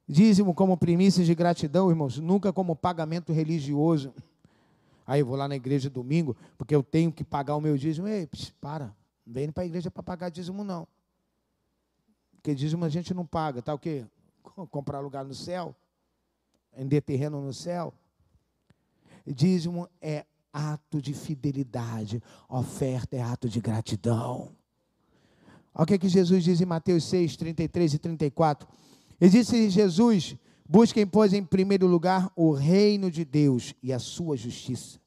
Dízimo 0.09 0.53
como 0.53 0.77
primícias 0.77 1.29
de 1.29 1.37
gratidão, 1.37 1.89
irmãos, 1.89 2.19
nunca 2.19 2.53
como 2.53 2.75
pagamento 2.75 3.33
religioso. 3.33 4.13
Aí 5.07 5.21
eu 5.21 5.27
vou 5.27 5.37
lá 5.37 5.47
na 5.47 5.55
igreja 5.55 5.89
domingo, 5.89 6.37
porque 6.59 6.75
eu 6.75 6.83
tenho 6.83 7.13
que 7.13 7.23
pagar 7.23 7.55
o 7.55 7.61
meu 7.61 7.79
dízimo. 7.79 8.09
Ei, 8.09 8.29
para, 8.61 8.87
não 9.25 9.35
vem 9.35 9.53
para 9.53 9.63
a 9.63 9.67
igreja 9.67 9.89
para 9.89 10.03
pagar 10.03 10.31
dízimo, 10.31 10.65
não. 10.65 10.89
Porque 12.40 12.55
dízimo 12.55 12.87
a 12.87 12.88
gente 12.88 13.12
não 13.12 13.26
paga, 13.26 13.61
tá 13.61 13.74
o 13.74 13.79
quê? 13.79 14.07
Comprar 14.70 15.00
lugar 15.00 15.24
no 15.26 15.35
céu 15.35 15.76
em 16.74 16.87
de 16.87 17.00
terreno 17.00 17.40
no 17.42 17.53
céu. 17.53 17.92
Dízimo 19.26 19.87
é 20.00 20.24
ato 20.50 21.03
de 21.03 21.12
fidelidade, 21.12 22.22
oferta 22.48 23.16
é 23.16 23.20
ato 23.20 23.46
de 23.46 23.61
gratidão. 23.61 24.50
Olha 25.74 25.85
o 25.85 25.87
que, 25.87 25.94
é 25.94 25.98
que 25.98 26.09
Jesus 26.09 26.42
diz 26.42 26.61
em 26.62 26.64
Mateus 26.64 27.05
6, 27.05 27.37
33 27.37 27.94
e 27.94 27.98
34. 27.98 28.66
Ele 29.20 29.31
disse 29.31 29.68
Jesus: 29.68 30.35
Busquem, 30.66 31.07
pois, 31.07 31.35
em 31.35 31.44
primeiro 31.44 31.87
lugar 31.87 32.33
o 32.35 32.53
reino 32.53 33.11
de 33.11 33.24
Deus 33.24 33.74
e 33.83 33.92
a 33.92 33.98
sua 33.98 34.37
justiça, 34.37 34.98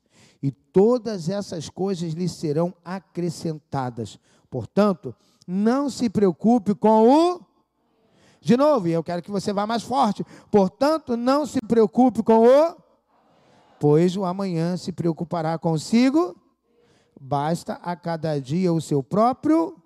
e 0.42 0.52
todas 0.52 1.30
essas 1.30 1.68
coisas 1.68 2.14
lhes 2.14 2.34
serão 2.34 2.74
acrescentadas. 2.86 4.20
Portanto, 4.50 5.16
não 5.48 5.90
se 5.90 6.10
preocupe 6.10 6.74
com 6.76 7.08
o 7.08 7.42
De 8.42 8.58
novo, 8.58 8.88
eu 8.88 9.04
quero 9.04 9.22
que 9.22 9.32
você 9.32 9.54
vá 9.54 9.66
mais 9.66 9.84
forte. 9.84 10.26
Portanto, 10.52 11.16
não 11.16 11.46
se 11.46 11.60
preocupe 11.66 12.22
com 12.22 12.46
o, 12.46 12.76
pois 13.80 14.18
o 14.18 14.26
amanhã 14.26 14.76
se 14.76 14.92
preocupará 14.92 15.58
consigo. 15.58 16.36
Basta 17.20 17.76
a 17.76 17.96
cada 17.96 18.40
dia 18.40 18.74
o 18.74 18.82
seu 18.82 19.02
próprio. 19.02 19.82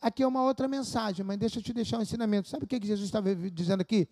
Aqui 0.00 0.22
é 0.22 0.26
uma 0.26 0.42
outra 0.44 0.68
mensagem, 0.68 1.24
mas 1.24 1.36
deixa 1.36 1.58
eu 1.58 1.62
te 1.62 1.72
deixar 1.72 1.98
um 1.98 2.02
ensinamento. 2.02 2.48
Sabe 2.48 2.64
o 2.64 2.66
que 2.66 2.80
Jesus 2.80 3.06
estava 3.06 3.34
dizendo 3.34 3.80
aqui? 3.80 4.08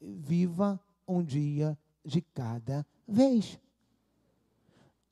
Viva 0.00 0.80
um 1.06 1.22
dia 1.22 1.76
de 2.04 2.20
cada 2.20 2.86
vez. 3.06 3.58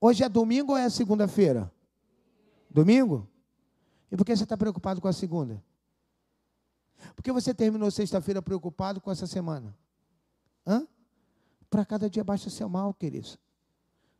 Hoje 0.00 0.22
é 0.22 0.28
domingo 0.28 0.72
ou 0.72 0.78
é 0.78 0.88
segunda-feira? 0.88 1.72
Domingo? 2.70 3.28
E 4.10 4.16
por 4.16 4.24
que 4.24 4.36
você 4.36 4.44
está 4.44 4.56
preocupado 4.56 5.00
com 5.00 5.08
a 5.08 5.12
segunda? 5.12 5.62
Por 7.14 7.22
que 7.22 7.32
você 7.32 7.52
terminou 7.52 7.90
sexta-feira 7.90 8.40
preocupado 8.40 9.00
com 9.00 9.10
essa 9.10 9.26
semana? 9.26 9.76
Hã? 10.66 10.86
Para 11.68 11.84
cada 11.84 12.08
dia 12.08 12.22
basta 12.22 12.48
seu 12.48 12.68
mal, 12.68 12.94
queridos. 12.94 13.38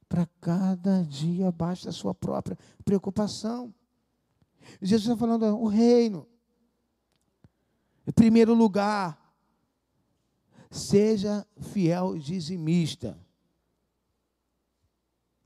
Para 0.08 0.26
cada 0.40 1.02
dia 1.04 1.50
basta 1.50 1.88
a 1.88 1.92
sua 1.92 2.14
própria 2.14 2.58
preocupação. 2.84 3.72
Jesus 4.80 5.02
está 5.02 5.16
falando 5.16 5.44
o 5.56 5.68
reino. 5.68 6.26
Em 8.06 8.12
primeiro 8.12 8.54
lugar, 8.54 9.34
seja 10.70 11.46
fiel 11.60 12.18
dizimista. 12.18 13.18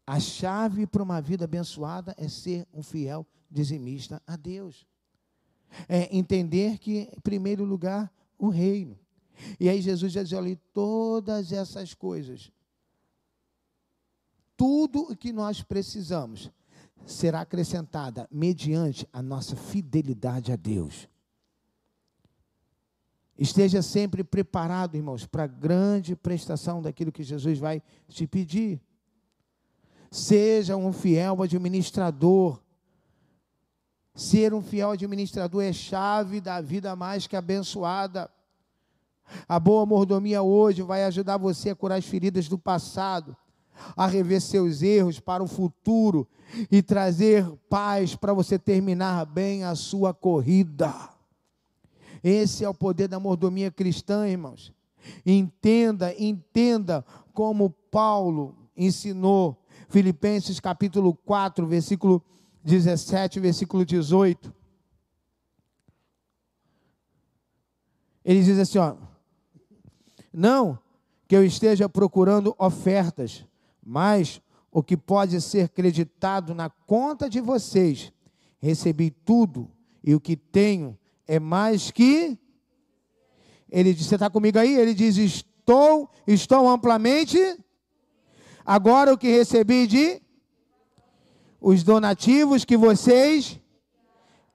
A 0.07 0.19
chave 0.19 0.87
para 0.87 1.03
uma 1.03 1.21
vida 1.21 1.45
abençoada 1.45 2.15
é 2.19 2.29
ser 2.29 2.67
um 2.73 2.83
fiel 2.83 3.25
dizimista 3.25 3.40
a 4.27 4.37
Deus. 4.37 4.87
É 5.89 6.15
entender 6.17 6.79
que, 6.79 7.11
em 7.17 7.21
primeiro 7.21 7.65
lugar, 7.65 8.13
o 8.39 8.49
reino. 8.49 8.99
E 9.59 9.69
aí 9.69 9.81
Jesus 9.81 10.13
já 10.13 10.23
dizia 10.23 10.39
ali, 10.39 10.57
todas 10.73 11.53
essas 11.53 11.95
coisas, 11.95 12.51
tudo 14.57 15.13
o 15.13 15.17
que 15.17 15.33
nós 15.33 15.63
precisamos, 15.63 16.51
será 17.07 17.41
acrescentada 17.41 18.29
mediante 18.31 19.09
a 19.13 19.23
nossa 19.23 19.57
fidelidade 19.57 20.53
a 20.53 20.57
Deus. 20.57 21.09
Esteja 23.39 23.81
sempre 23.81 24.23
preparado, 24.23 24.97
irmãos, 24.97 25.25
para 25.25 25.45
a 25.45 25.47
grande 25.47 26.15
prestação 26.15 26.83
daquilo 26.83 27.11
que 27.11 27.23
Jesus 27.23 27.59
vai 27.59 27.83
te 28.07 28.27
pedir. 28.27 28.79
Seja 30.11 30.77
um 30.77 30.93
fiel 30.93 31.43
administrador. 31.43 32.61
Ser 34.15 34.53
um 34.53 34.61
fiel 34.61 34.91
administrador 34.91 35.63
é 35.63 35.73
chave 35.73 36.41
da 36.41 36.61
vida 36.61 36.95
mais 36.97 37.27
que 37.27 37.37
abençoada. 37.37 38.31
A 39.49 39.61
boa 39.61 39.87
mordomia 39.87 40.43
hoje 40.43 40.83
vai 40.83 41.05
ajudar 41.05 41.37
você 41.37 41.71
a 41.71 41.77
curar 41.77 41.99
as 41.99 42.05
feridas 42.05 42.49
do 42.49 42.59
passado, 42.59 43.37
a 43.97 44.07
rever 44.07 44.41
seus 44.41 44.83
erros 44.83 45.21
para 45.21 45.43
o 45.43 45.47
futuro 45.47 46.27
e 46.71 46.83
trazer 46.83 47.49
paz 47.69 48.17
para 48.17 48.33
você 48.33 48.59
terminar 48.59 49.25
bem 49.27 49.65
a 49.65 49.75
sua 49.75 50.13
corrida. 50.13 50.93
Esse 52.23 52.65
é 52.65 52.69
o 52.69 52.75
poder 52.75 53.09
da 53.09 53.21
mordomia 53.21 53.71
cristã, 53.71 54.29
irmãos. 54.29 54.73
Entenda, 55.25 56.15
entenda 56.19 57.05
como 57.33 57.71
Paulo 57.91 58.55
ensinou. 58.77 59.57
Filipenses 59.89 60.61
capítulo 60.61 61.15
4, 61.15 61.67
versículo 61.67 62.23
17, 62.65 63.41
versículo 63.41 63.85
18. 63.85 64.55
Ele 68.25 68.43
diz 68.43 68.59
assim, 68.59 68.79
ó: 68.79 68.97
Não 70.33 70.79
que 71.27 71.37
eu 71.37 71.45
esteja 71.45 71.89
procurando 71.89 72.55
ofertas, 72.59 73.47
mas 73.83 74.43
o 74.71 74.83
que 74.83 74.97
pode 74.97 75.41
ser 75.41 75.69
creditado 75.69 76.55
na 76.55 76.71
conta 76.71 77.29
de 77.29 77.41
vocês. 77.41 78.13
Recebi 78.59 79.11
tudo 79.11 79.71
e 80.05 80.15
o 80.15 80.21
que 80.21 80.37
tenho 80.37 80.99
é 81.27 81.39
mais 81.41 81.91
que. 81.91 82.39
Ele 83.71 83.95
diz: 83.95 84.07
Você 84.07 84.17
está 84.17 84.29
comigo 84.29 84.59
aí? 84.59 84.77
Ele 84.77 84.93
diz: 84.95 85.17
Estou, 85.17 86.11
estou 86.27 86.69
amplamente. 86.69 87.39
Agora 88.65 89.13
o 89.13 89.19
que 89.19 89.29
recebi 89.29 89.87
de. 89.87 90.23
Os 91.61 91.83
donativos 91.83 92.65
que 92.65 92.77
vocês. 92.77 93.61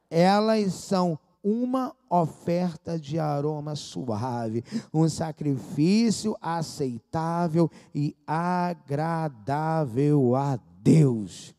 Elas 0.09 0.73
são 0.73 1.19
uma 1.43 1.95
oferta 2.09 2.97
de 2.97 3.19
aroma 3.19 3.75
suave, 3.75 4.63
um 4.91 5.07
sacrifício 5.07 6.35
aceitável 6.41 7.69
e 7.93 8.15
agradável 8.25 10.35
a 10.35 10.57
Deus. 10.81 11.55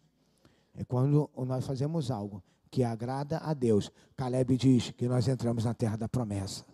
É 0.74 0.84
quando 0.84 1.30
nós 1.36 1.64
fazemos 1.64 2.10
algo 2.10 2.42
que 2.68 2.82
agrada 2.82 3.38
a 3.38 3.54
Deus. 3.54 3.92
Caleb 4.16 4.56
diz 4.56 4.90
que 4.90 5.06
nós 5.06 5.28
entramos 5.28 5.64
na 5.64 5.72
terra 5.72 5.96
da 5.96 6.08
promessa. 6.08 6.64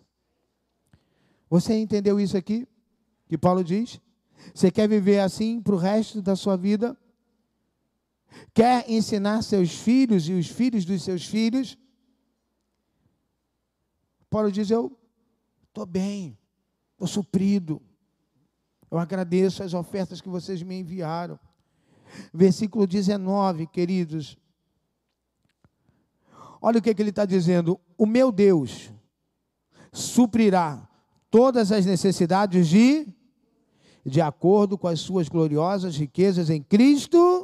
Você 1.49 1.75
entendeu 1.75 2.19
isso 2.19 2.35
aqui? 2.35 2.67
Que 3.27 3.37
Paulo 3.37 3.63
diz? 3.63 4.01
Você 4.53 4.71
quer 4.71 4.89
viver 4.89 5.19
assim 5.19 5.61
para 5.61 5.75
o 5.75 5.77
resto 5.77 6.19
da 6.19 6.35
sua 6.35 6.57
vida? 6.57 6.97
Quer 8.53 8.89
ensinar 8.89 9.41
seus 9.41 9.73
filhos 9.73 10.27
e 10.27 10.33
os 10.33 10.47
filhos 10.47 10.85
dos 10.85 11.03
seus 11.03 11.25
filhos? 11.25 11.77
Paulo 14.29 14.51
diz: 14.51 14.69
Eu 14.69 14.97
estou 15.67 15.85
bem, 15.85 16.37
estou 16.93 17.07
suprido. 17.07 17.81
Eu 18.89 18.99
agradeço 18.99 19.63
as 19.63 19.73
ofertas 19.73 20.21
que 20.21 20.29
vocês 20.29 20.61
me 20.61 20.79
enviaram. 20.79 21.39
Versículo 22.33 22.85
19, 22.85 23.65
queridos. 23.67 24.37
Olha 26.61 26.79
o 26.79 26.81
que, 26.81 26.93
que 26.93 27.01
ele 27.01 27.09
está 27.09 27.25
dizendo: 27.25 27.79
o 27.97 28.05
meu 28.05 28.31
Deus 28.31 28.91
suprirá 29.91 30.87
todas 31.29 31.71
as 31.71 31.85
necessidades 31.85 32.67
de, 32.67 33.07
de 34.05 34.21
acordo 34.21 34.77
com 34.77 34.87
as 34.87 34.99
suas 34.99 35.27
gloriosas 35.27 35.97
riquezas 35.97 36.49
em 36.49 36.61
Cristo 36.61 37.42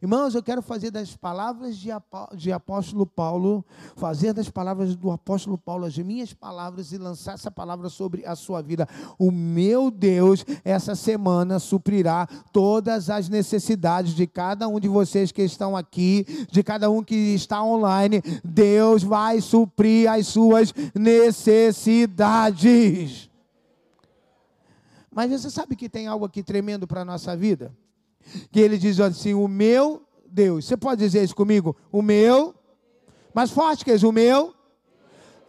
Irmãos, 0.00 0.34
eu 0.34 0.42
quero 0.42 0.62
fazer 0.62 0.90
das 0.90 1.14
palavras 1.16 1.76
de, 1.76 1.90
de 2.34 2.50
apóstolo 2.52 3.06
Paulo, 3.06 3.64
fazer 3.96 4.32
das 4.32 4.50
palavras 4.50 4.96
do 4.96 5.10
apóstolo 5.10 5.58
Paulo 5.58 5.84
as 5.84 5.96
minhas 5.98 6.32
palavras 6.32 6.92
e 6.92 6.98
lançar 6.98 7.34
essa 7.34 7.50
palavra 7.50 7.88
sobre 7.88 8.24
a 8.26 8.36
sua 8.36 8.62
vida. 8.62 8.88
O 9.18 9.30
meu 9.30 9.90
Deus, 9.90 10.44
essa 10.64 10.94
semana, 10.94 11.58
suprirá 11.58 12.26
todas 12.52 13.10
as 13.10 13.28
necessidades 13.28 14.14
de 14.14 14.26
cada 14.26 14.68
um 14.68 14.78
de 14.78 14.88
vocês 14.88 15.32
que 15.32 15.42
estão 15.42 15.76
aqui, 15.76 16.24
de 16.50 16.62
cada 16.62 16.90
um 16.90 17.02
que 17.02 17.14
está 17.14 17.62
online. 17.62 18.22
Deus 18.44 19.02
vai 19.02 19.40
suprir 19.40 20.10
as 20.10 20.26
suas 20.26 20.74
necessidades. 20.94 23.30
Mas 25.10 25.30
você 25.30 25.50
sabe 25.50 25.74
que 25.74 25.88
tem 25.88 26.06
algo 26.06 26.24
aqui 26.24 26.42
tremendo 26.42 26.86
para 26.86 27.00
a 27.00 27.04
nossa 27.04 27.36
vida? 27.36 27.74
Que 28.50 28.60
ele 28.60 28.78
diz 28.78 28.98
assim: 29.00 29.34
O 29.34 29.48
meu 29.48 30.02
Deus. 30.26 30.66
Você 30.66 30.76
pode 30.76 31.00
dizer 31.00 31.22
isso 31.24 31.34
comigo? 31.34 31.76
O 31.90 32.02
meu. 32.02 32.54
Mais 33.34 33.50
forte 33.50 33.84
que 33.84 33.92
isso, 33.92 34.08
o 34.08 34.12
meu. 34.12 34.54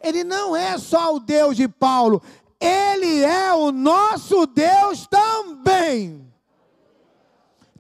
Ele 0.04 0.24
não 0.24 0.56
é 0.56 0.78
só 0.78 1.16
o 1.16 1.20
Deus 1.20 1.56
de 1.56 1.68
Paulo, 1.68 2.22
ele 2.60 3.22
é 3.24 3.54
o 3.54 3.72
nosso 3.72 4.48
Deus 4.48 5.08
também. 5.08 6.31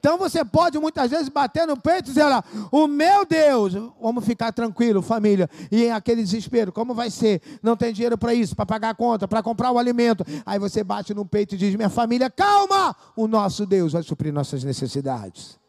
Então 0.01 0.17
você 0.17 0.43
pode 0.43 0.79
muitas 0.79 1.11
vezes 1.11 1.29
bater 1.29 1.67
no 1.67 1.79
peito 1.79 2.05
e 2.05 2.13
dizer 2.13 2.23
lá, 2.23 2.43
o 2.71 2.87
meu 2.87 3.23
Deus, 3.23 3.73
vamos 4.01 4.25
ficar 4.25 4.51
tranquilo, 4.51 4.99
família. 4.99 5.47
E 5.71 5.83
em 5.83 5.91
aquele 5.91 6.23
desespero, 6.23 6.71
como 6.71 6.95
vai 6.95 7.11
ser? 7.11 7.39
Não 7.61 7.77
tem 7.77 7.93
dinheiro 7.93 8.17
para 8.17 8.33
isso, 8.33 8.55
para 8.55 8.65
pagar 8.65 8.89
a 8.89 8.95
conta, 8.95 9.27
para 9.27 9.43
comprar 9.43 9.71
o 9.71 9.77
alimento. 9.77 10.25
Aí 10.43 10.57
você 10.57 10.83
bate 10.83 11.13
no 11.13 11.23
peito 11.23 11.53
e 11.53 11.57
diz, 11.57 11.75
minha 11.75 11.87
família, 11.87 12.31
calma! 12.31 12.95
O 13.15 13.27
nosso 13.27 13.63
Deus 13.63 13.93
vai 13.93 14.01
suprir 14.01 14.33
nossas 14.33 14.63
necessidades. 14.63 15.59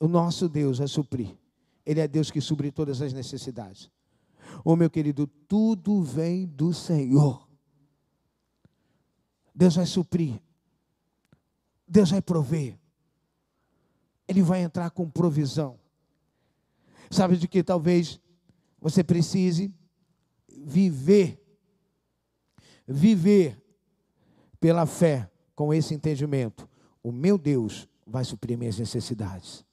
O 0.00 0.08
nosso 0.08 0.48
Deus 0.48 0.78
vai 0.78 0.88
suprir. 0.88 1.36
Ele 1.86 2.00
é 2.00 2.08
Deus 2.08 2.32
que 2.32 2.40
supre 2.40 2.72
todas 2.72 3.00
as 3.00 3.12
necessidades. 3.12 3.88
Ô 4.64 4.74
meu 4.74 4.90
querido, 4.90 5.28
tudo 5.46 6.02
vem 6.02 6.46
do 6.46 6.74
Senhor. 6.74 7.46
Deus 9.54 9.76
vai 9.76 9.86
suprir 9.86 10.40
Deus 11.86 12.10
vai 12.10 12.22
prover. 12.22 12.78
Ele 14.26 14.42
vai 14.42 14.62
entrar 14.62 14.90
com 14.90 15.08
provisão. 15.08 15.78
Sabe 17.10 17.36
de 17.36 17.46
que 17.46 17.62
talvez 17.62 18.20
você 18.80 19.04
precise 19.04 19.72
viver, 20.48 21.40
viver 22.86 23.62
pela 24.58 24.86
fé 24.86 25.30
com 25.54 25.74
esse 25.74 25.94
entendimento. 25.94 26.68
O 27.02 27.12
meu 27.12 27.36
Deus 27.36 27.88
vai 28.06 28.24
suprir 28.24 28.56
minhas 28.56 28.78
necessidades. 28.78 29.64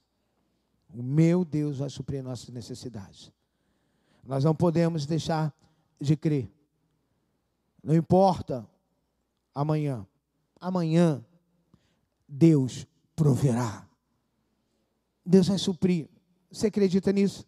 O 0.93 1.01
meu 1.01 1.45
Deus 1.45 1.77
vai 1.77 1.89
suprir 1.89 2.23
nossas 2.23 2.49
necessidades. 2.49 3.31
Nós 4.23 4.43
não 4.43 4.55
podemos 4.55 5.05
deixar 5.05 5.53
de 5.99 6.15
crer 6.15 6.51
Não 7.83 7.95
importa 7.95 8.67
amanhã. 9.53 10.05
Amanhã 10.59 11.23
Deus 12.29 12.85
proverá. 13.15 13.87
Deus 15.25 15.47
vai 15.47 15.57
suprir. 15.57 16.07
Você 16.51 16.67
acredita 16.67 17.11
nisso? 17.11 17.45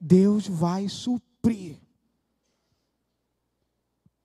Deus 0.00 0.46
vai 0.46 0.88
suprir. 0.88 1.78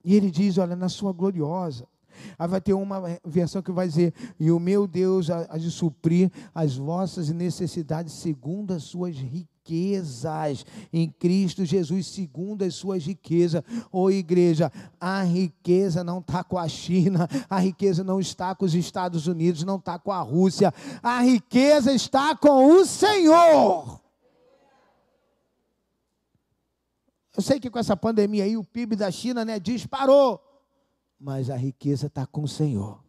E 0.04 0.16
ele 0.16 0.30
diz: 0.30 0.58
Olha, 0.58 0.76
na 0.76 0.90
sua 0.90 1.14
gloriosa. 1.14 1.88
Aí 2.38 2.48
vai 2.48 2.62
ter 2.62 2.74
uma 2.74 3.02
versão 3.26 3.62
que 3.62 3.72
vai 3.72 3.88
dizer: 3.88 4.14
E 4.40 4.52
o 4.52 4.60
meu 4.60 4.86
Deus 4.86 5.30
há 5.30 5.58
de 5.58 5.72
suprir 5.72 6.32
as 6.54 6.76
vossas 6.76 7.30
necessidades 7.30 8.14
segundo 8.14 8.74
as 8.74 8.84
suas 8.84 9.16
riquezas 9.16 9.53
em 10.92 11.10
Cristo 11.10 11.64
Jesus, 11.64 12.08
segundo 12.08 12.64
as 12.64 12.76
suas 12.76 13.06
riquezas. 13.06 13.64
Ô 13.92 14.10
igreja, 14.10 14.72
a 15.00 15.24
riqueza 15.24 16.04
não 16.04 16.20
está 16.20 16.44
com 16.44 16.58
a 16.58 16.68
China, 16.68 17.28
a 17.50 17.60
riqueza 17.60 18.04
não 18.04 18.20
está 18.20 18.54
com 18.54 18.66
os 18.66 18.76
Estados 18.76 19.28
Unidos, 19.28 19.64
não 19.64 19.78
está 19.78 19.98
com 19.98 20.12
a 20.12 20.22
Rússia, 20.22 20.74
a 21.02 21.22
riqueza 21.22 21.92
está 21.94 22.36
com 22.36 22.76
o 22.76 22.86
Senhor. 22.86 24.02
Eu 27.36 27.42
sei 27.42 27.60
que 27.60 27.70
com 27.70 27.80
essa 27.80 27.98
pandemia 27.98 28.44
aí 28.44 28.56
o 28.56 28.64
PIB 28.64 28.96
da 28.96 29.10
China 29.10 29.44
né, 29.44 29.60
disparou, 29.60 30.40
mas 31.20 31.50
a 31.50 31.56
riqueza 31.56 32.08
está 32.08 32.28
com 32.28 32.44
o 32.44 32.48
Senhor. 32.48 33.04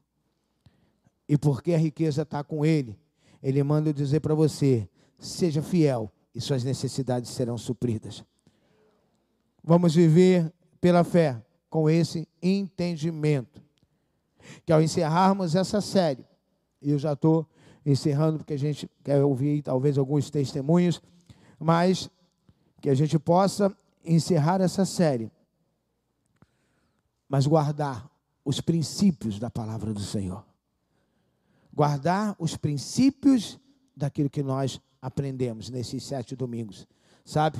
E 1.28 1.36
porque 1.36 1.74
a 1.74 1.78
riqueza 1.78 2.22
está 2.22 2.42
com 2.42 2.64
Ele, 2.64 2.98
Ele 3.42 3.62
manda 3.62 3.90
eu 3.90 3.92
dizer 3.92 4.20
para 4.20 4.34
você: 4.34 4.88
seja 5.18 5.62
fiel 5.62 6.10
e 6.34 6.40
suas 6.40 6.64
necessidades 6.64 7.30
serão 7.30 7.56
supridas. 7.56 8.24
Vamos 9.62 9.94
viver 9.94 10.52
pela 10.80 11.04
fé 11.04 11.40
com 11.70 11.88
esse 11.88 12.28
entendimento. 12.42 13.62
Que 14.66 14.72
ao 14.72 14.82
encerrarmos 14.82 15.54
essa 15.54 15.80
série, 15.80 16.26
e 16.82 16.90
eu 16.90 16.98
já 16.98 17.14
estou 17.14 17.46
encerrando 17.86 18.38
porque 18.38 18.52
a 18.52 18.58
gente 18.58 18.90
quer 19.02 19.22
ouvir 19.22 19.62
talvez 19.62 19.96
alguns 19.96 20.30
testemunhos, 20.30 21.00
mas 21.58 22.10
que 22.80 22.90
a 22.90 22.94
gente 22.94 23.18
possa 23.18 23.74
encerrar 24.04 24.60
essa 24.60 24.84
série, 24.84 25.30
mas 27.28 27.46
guardar 27.46 28.10
os 28.44 28.60
princípios 28.60 29.38
da 29.38 29.50
palavra 29.50 29.92
do 29.92 30.00
Senhor. 30.00 30.44
Guardar 31.72 32.36
os 32.38 32.56
princípios 32.56 33.58
daquilo 33.96 34.28
que 34.28 34.42
nós 34.42 34.80
aprendemos 35.04 35.68
nesses 35.68 36.02
sete 36.02 36.34
domingos, 36.34 36.88
sabe? 37.26 37.58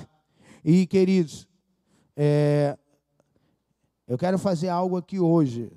E, 0.64 0.86
queridos, 0.86 1.46
é, 2.16 2.78
eu 4.08 4.16
quero 4.16 4.38
fazer 4.38 4.70
algo 4.70 4.96
aqui 4.96 5.20
hoje, 5.20 5.70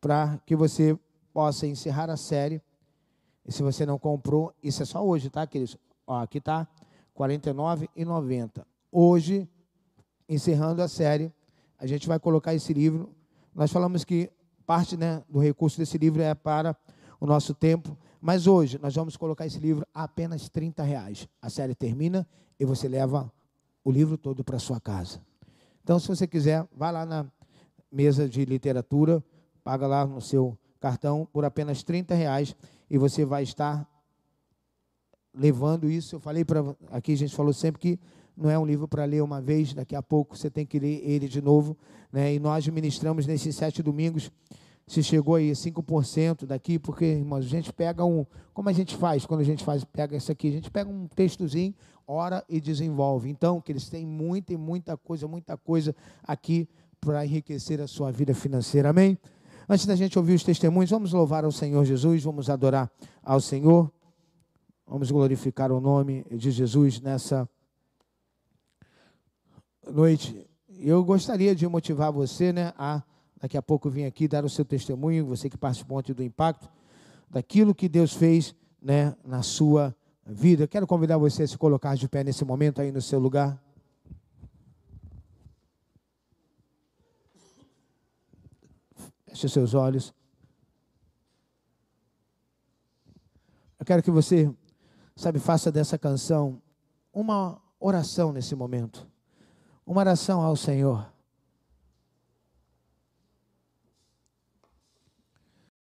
para 0.00 0.40
que 0.46 0.56
você 0.56 0.98
possa 1.34 1.66
encerrar 1.66 2.08
a 2.08 2.16
série. 2.16 2.62
E 3.44 3.52
se 3.52 3.62
você 3.62 3.84
não 3.84 3.98
comprou, 3.98 4.54
isso 4.62 4.82
é 4.82 4.86
só 4.86 5.04
hoje, 5.04 5.28
tá, 5.28 5.46
queridos? 5.46 5.76
Ó, 6.06 6.16
aqui 6.16 6.38
está 6.38 6.60
R$ 6.60 6.66
49,90 7.14 8.64
hoje, 8.90 9.46
encerrando 10.26 10.80
a 10.80 10.88
série, 10.88 11.30
a 11.78 11.86
gente 11.86 12.08
vai 12.08 12.18
colocar 12.18 12.54
esse 12.54 12.72
livro. 12.72 13.14
Nós 13.54 13.70
falamos 13.70 14.02
que 14.02 14.32
parte 14.64 14.96
né, 14.96 15.22
do 15.28 15.40
recurso 15.40 15.76
desse 15.76 15.98
livro 15.98 16.22
é 16.22 16.34
para 16.34 16.74
o 17.20 17.26
nosso 17.26 17.52
tempo, 17.52 17.94
mas 18.20 18.46
hoje 18.46 18.78
nós 18.78 18.94
vamos 18.94 19.16
colocar 19.16 19.46
esse 19.46 19.58
livro 19.58 19.86
a 19.94 20.04
apenas 20.04 20.48
30 20.48 20.82
reais. 20.82 21.28
A 21.40 21.48
série 21.48 21.74
termina 21.74 22.26
e 22.58 22.64
você 22.64 22.88
leva 22.88 23.32
o 23.84 23.90
livro 23.90 24.18
todo 24.18 24.42
para 24.42 24.58
sua 24.58 24.80
casa. 24.80 25.20
Então, 25.82 25.98
se 25.98 26.08
você 26.08 26.26
quiser, 26.26 26.66
vá 26.76 26.90
lá 26.90 27.06
na 27.06 27.26
mesa 27.90 28.28
de 28.28 28.44
literatura, 28.44 29.24
paga 29.64 29.86
lá 29.86 30.06
no 30.06 30.20
seu 30.20 30.58
cartão 30.80 31.26
por 31.32 31.44
apenas 31.44 31.82
30 31.82 32.14
reais 32.14 32.54
e 32.90 32.98
você 32.98 33.24
vai 33.24 33.42
estar 33.42 33.88
levando 35.34 35.88
isso. 35.88 36.16
Eu 36.16 36.20
falei 36.20 36.44
para 36.44 36.62
aqui, 36.90 37.12
a 37.12 37.16
gente 37.16 37.34
falou 37.34 37.52
sempre 37.52 37.80
que 37.80 38.00
não 38.36 38.50
é 38.50 38.58
um 38.58 38.64
livro 38.64 38.86
para 38.86 39.04
ler 39.04 39.22
uma 39.22 39.40
vez, 39.40 39.74
daqui 39.74 39.96
a 39.96 40.02
pouco 40.02 40.36
você 40.36 40.50
tem 40.50 40.64
que 40.64 40.78
ler 40.78 41.02
ele 41.04 41.28
de 41.28 41.42
novo. 41.42 41.76
Né? 42.12 42.34
E 42.34 42.38
nós 42.38 42.66
ministramos 42.68 43.26
nesses 43.26 43.56
sete 43.56 43.82
domingos, 43.82 44.30
se 44.88 45.02
chegou 45.02 45.34
aí 45.34 45.50
5% 45.50 46.46
daqui, 46.46 46.78
porque, 46.78 47.04
irmãos, 47.04 47.44
a 47.44 47.48
gente 47.48 47.70
pega 47.72 48.04
um. 48.04 48.24
Como 48.54 48.70
a 48.70 48.72
gente 48.72 48.96
faz 48.96 49.26
quando 49.26 49.42
a 49.42 49.44
gente 49.44 49.62
faz, 49.62 49.84
pega 49.84 50.16
isso 50.16 50.32
aqui? 50.32 50.48
A 50.48 50.52
gente 50.52 50.70
pega 50.70 50.88
um 50.88 51.06
textozinho, 51.06 51.74
ora 52.06 52.42
e 52.48 52.58
desenvolve. 52.58 53.28
Então, 53.28 53.60
que 53.60 53.70
eles 53.70 53.88
têm 53.90 54.06
muita 54.06 54.54
e 54.54 54.56
muita 54.56 54.96
coisa, 54.96 55.28
muita 55.28 55.58
coisa 55.58 55.94
aqui 56.24 56.66
para 56.98 57.24
enriquecer 57.24 57.82
a 57.82 57.86
sua 57.86 58.10
vida 58.10 58.34
financeira. 58.34 58.88
Amém? 58.88 59.18
Antes 59.68 59.84
da 59.84 59.94
gente 59.94 60.18
ouvir 60.18 60.32
os 60.32 60.42
testemunhos, 60.42 60.88
vamos 60.88 61.12
louvar 61.12 61.44
ao 61.44 61.52
Senhor 61.52 61.84
Jesus, 61.84 62.24
vamos 62.24 62.48
adorar 62.48 62.90
ao 63.22 63.42
Senhor, 63.42 63.92
vamos 64.86 65.10
glorificar 65.10 65.70
o 65.70 65.80
nome 65.82 66.24
de 66.30 66.50
Jesus 66.50 66.98
nessa 66.98 67.46
noite. 69.86 70.48
Eu 70.70 71.04
gostaria 71.04 71.54
de 71.54 71.68
motivar 71.68 72.10
você, 72.10 72.54
né, 72.54 72.72
a 72.78 73.02
daqui 73.40 73.56
a 73.56 73.62
pouco 73.62 73.88
vir 73.88 74.04
aqui 74.04 74.26
dar 74.26 74.44
o 74.44 74.48
seu 74.48 74.64
testemunho, 74.64 75.26
você 75.26 75.48
que 75.48 75.56
participou 75.56 75.98
ontem 75.98 76.12
do 76.12 76.22
impacto, 76.22 76.68
daquilo 77.30 77.74
que 77.74 77.88
Deus 77.88 78.12
fez, 78.12 78.54
né, 78.80 79.14
na 79.24 79.42
sua 79.42 79.94
vida. 80.24 80.66
Quero 80.66 80.86
convidar 80.86 81.18
você 81.18 81.42
a 81.42 81.48
se 81.48 81.56
colocar 81.56 81.94
de 81.94 82.08
pé 82.08 82.22
nesse 82.22 82.44
momento 82.44 82.80
aí 82.80 82.92
no 82.92 83.02
seu 83.02 83.18
lugar. 83.18 83.62
Feche 89.26 89.48
seus 89.48 89.74
olhos. 89.74 90.14
Eu 93.78 93.86
quero 93.86 94.02
que 94.02 94.10
você, 94.10 94.52
sabe, 95.14 95.38
faça 95.38 95.70
dessa 95.70 95.96
canção 95.96 96.60
uma 97.12 97.60
oração 97.80 98.32
nesse 98.32 98.54
momento 98.54 99.06
uma 99.88 100.02
oração 100.02 100.42
ao 100.42 100.54
Senhor. 100.54 101.10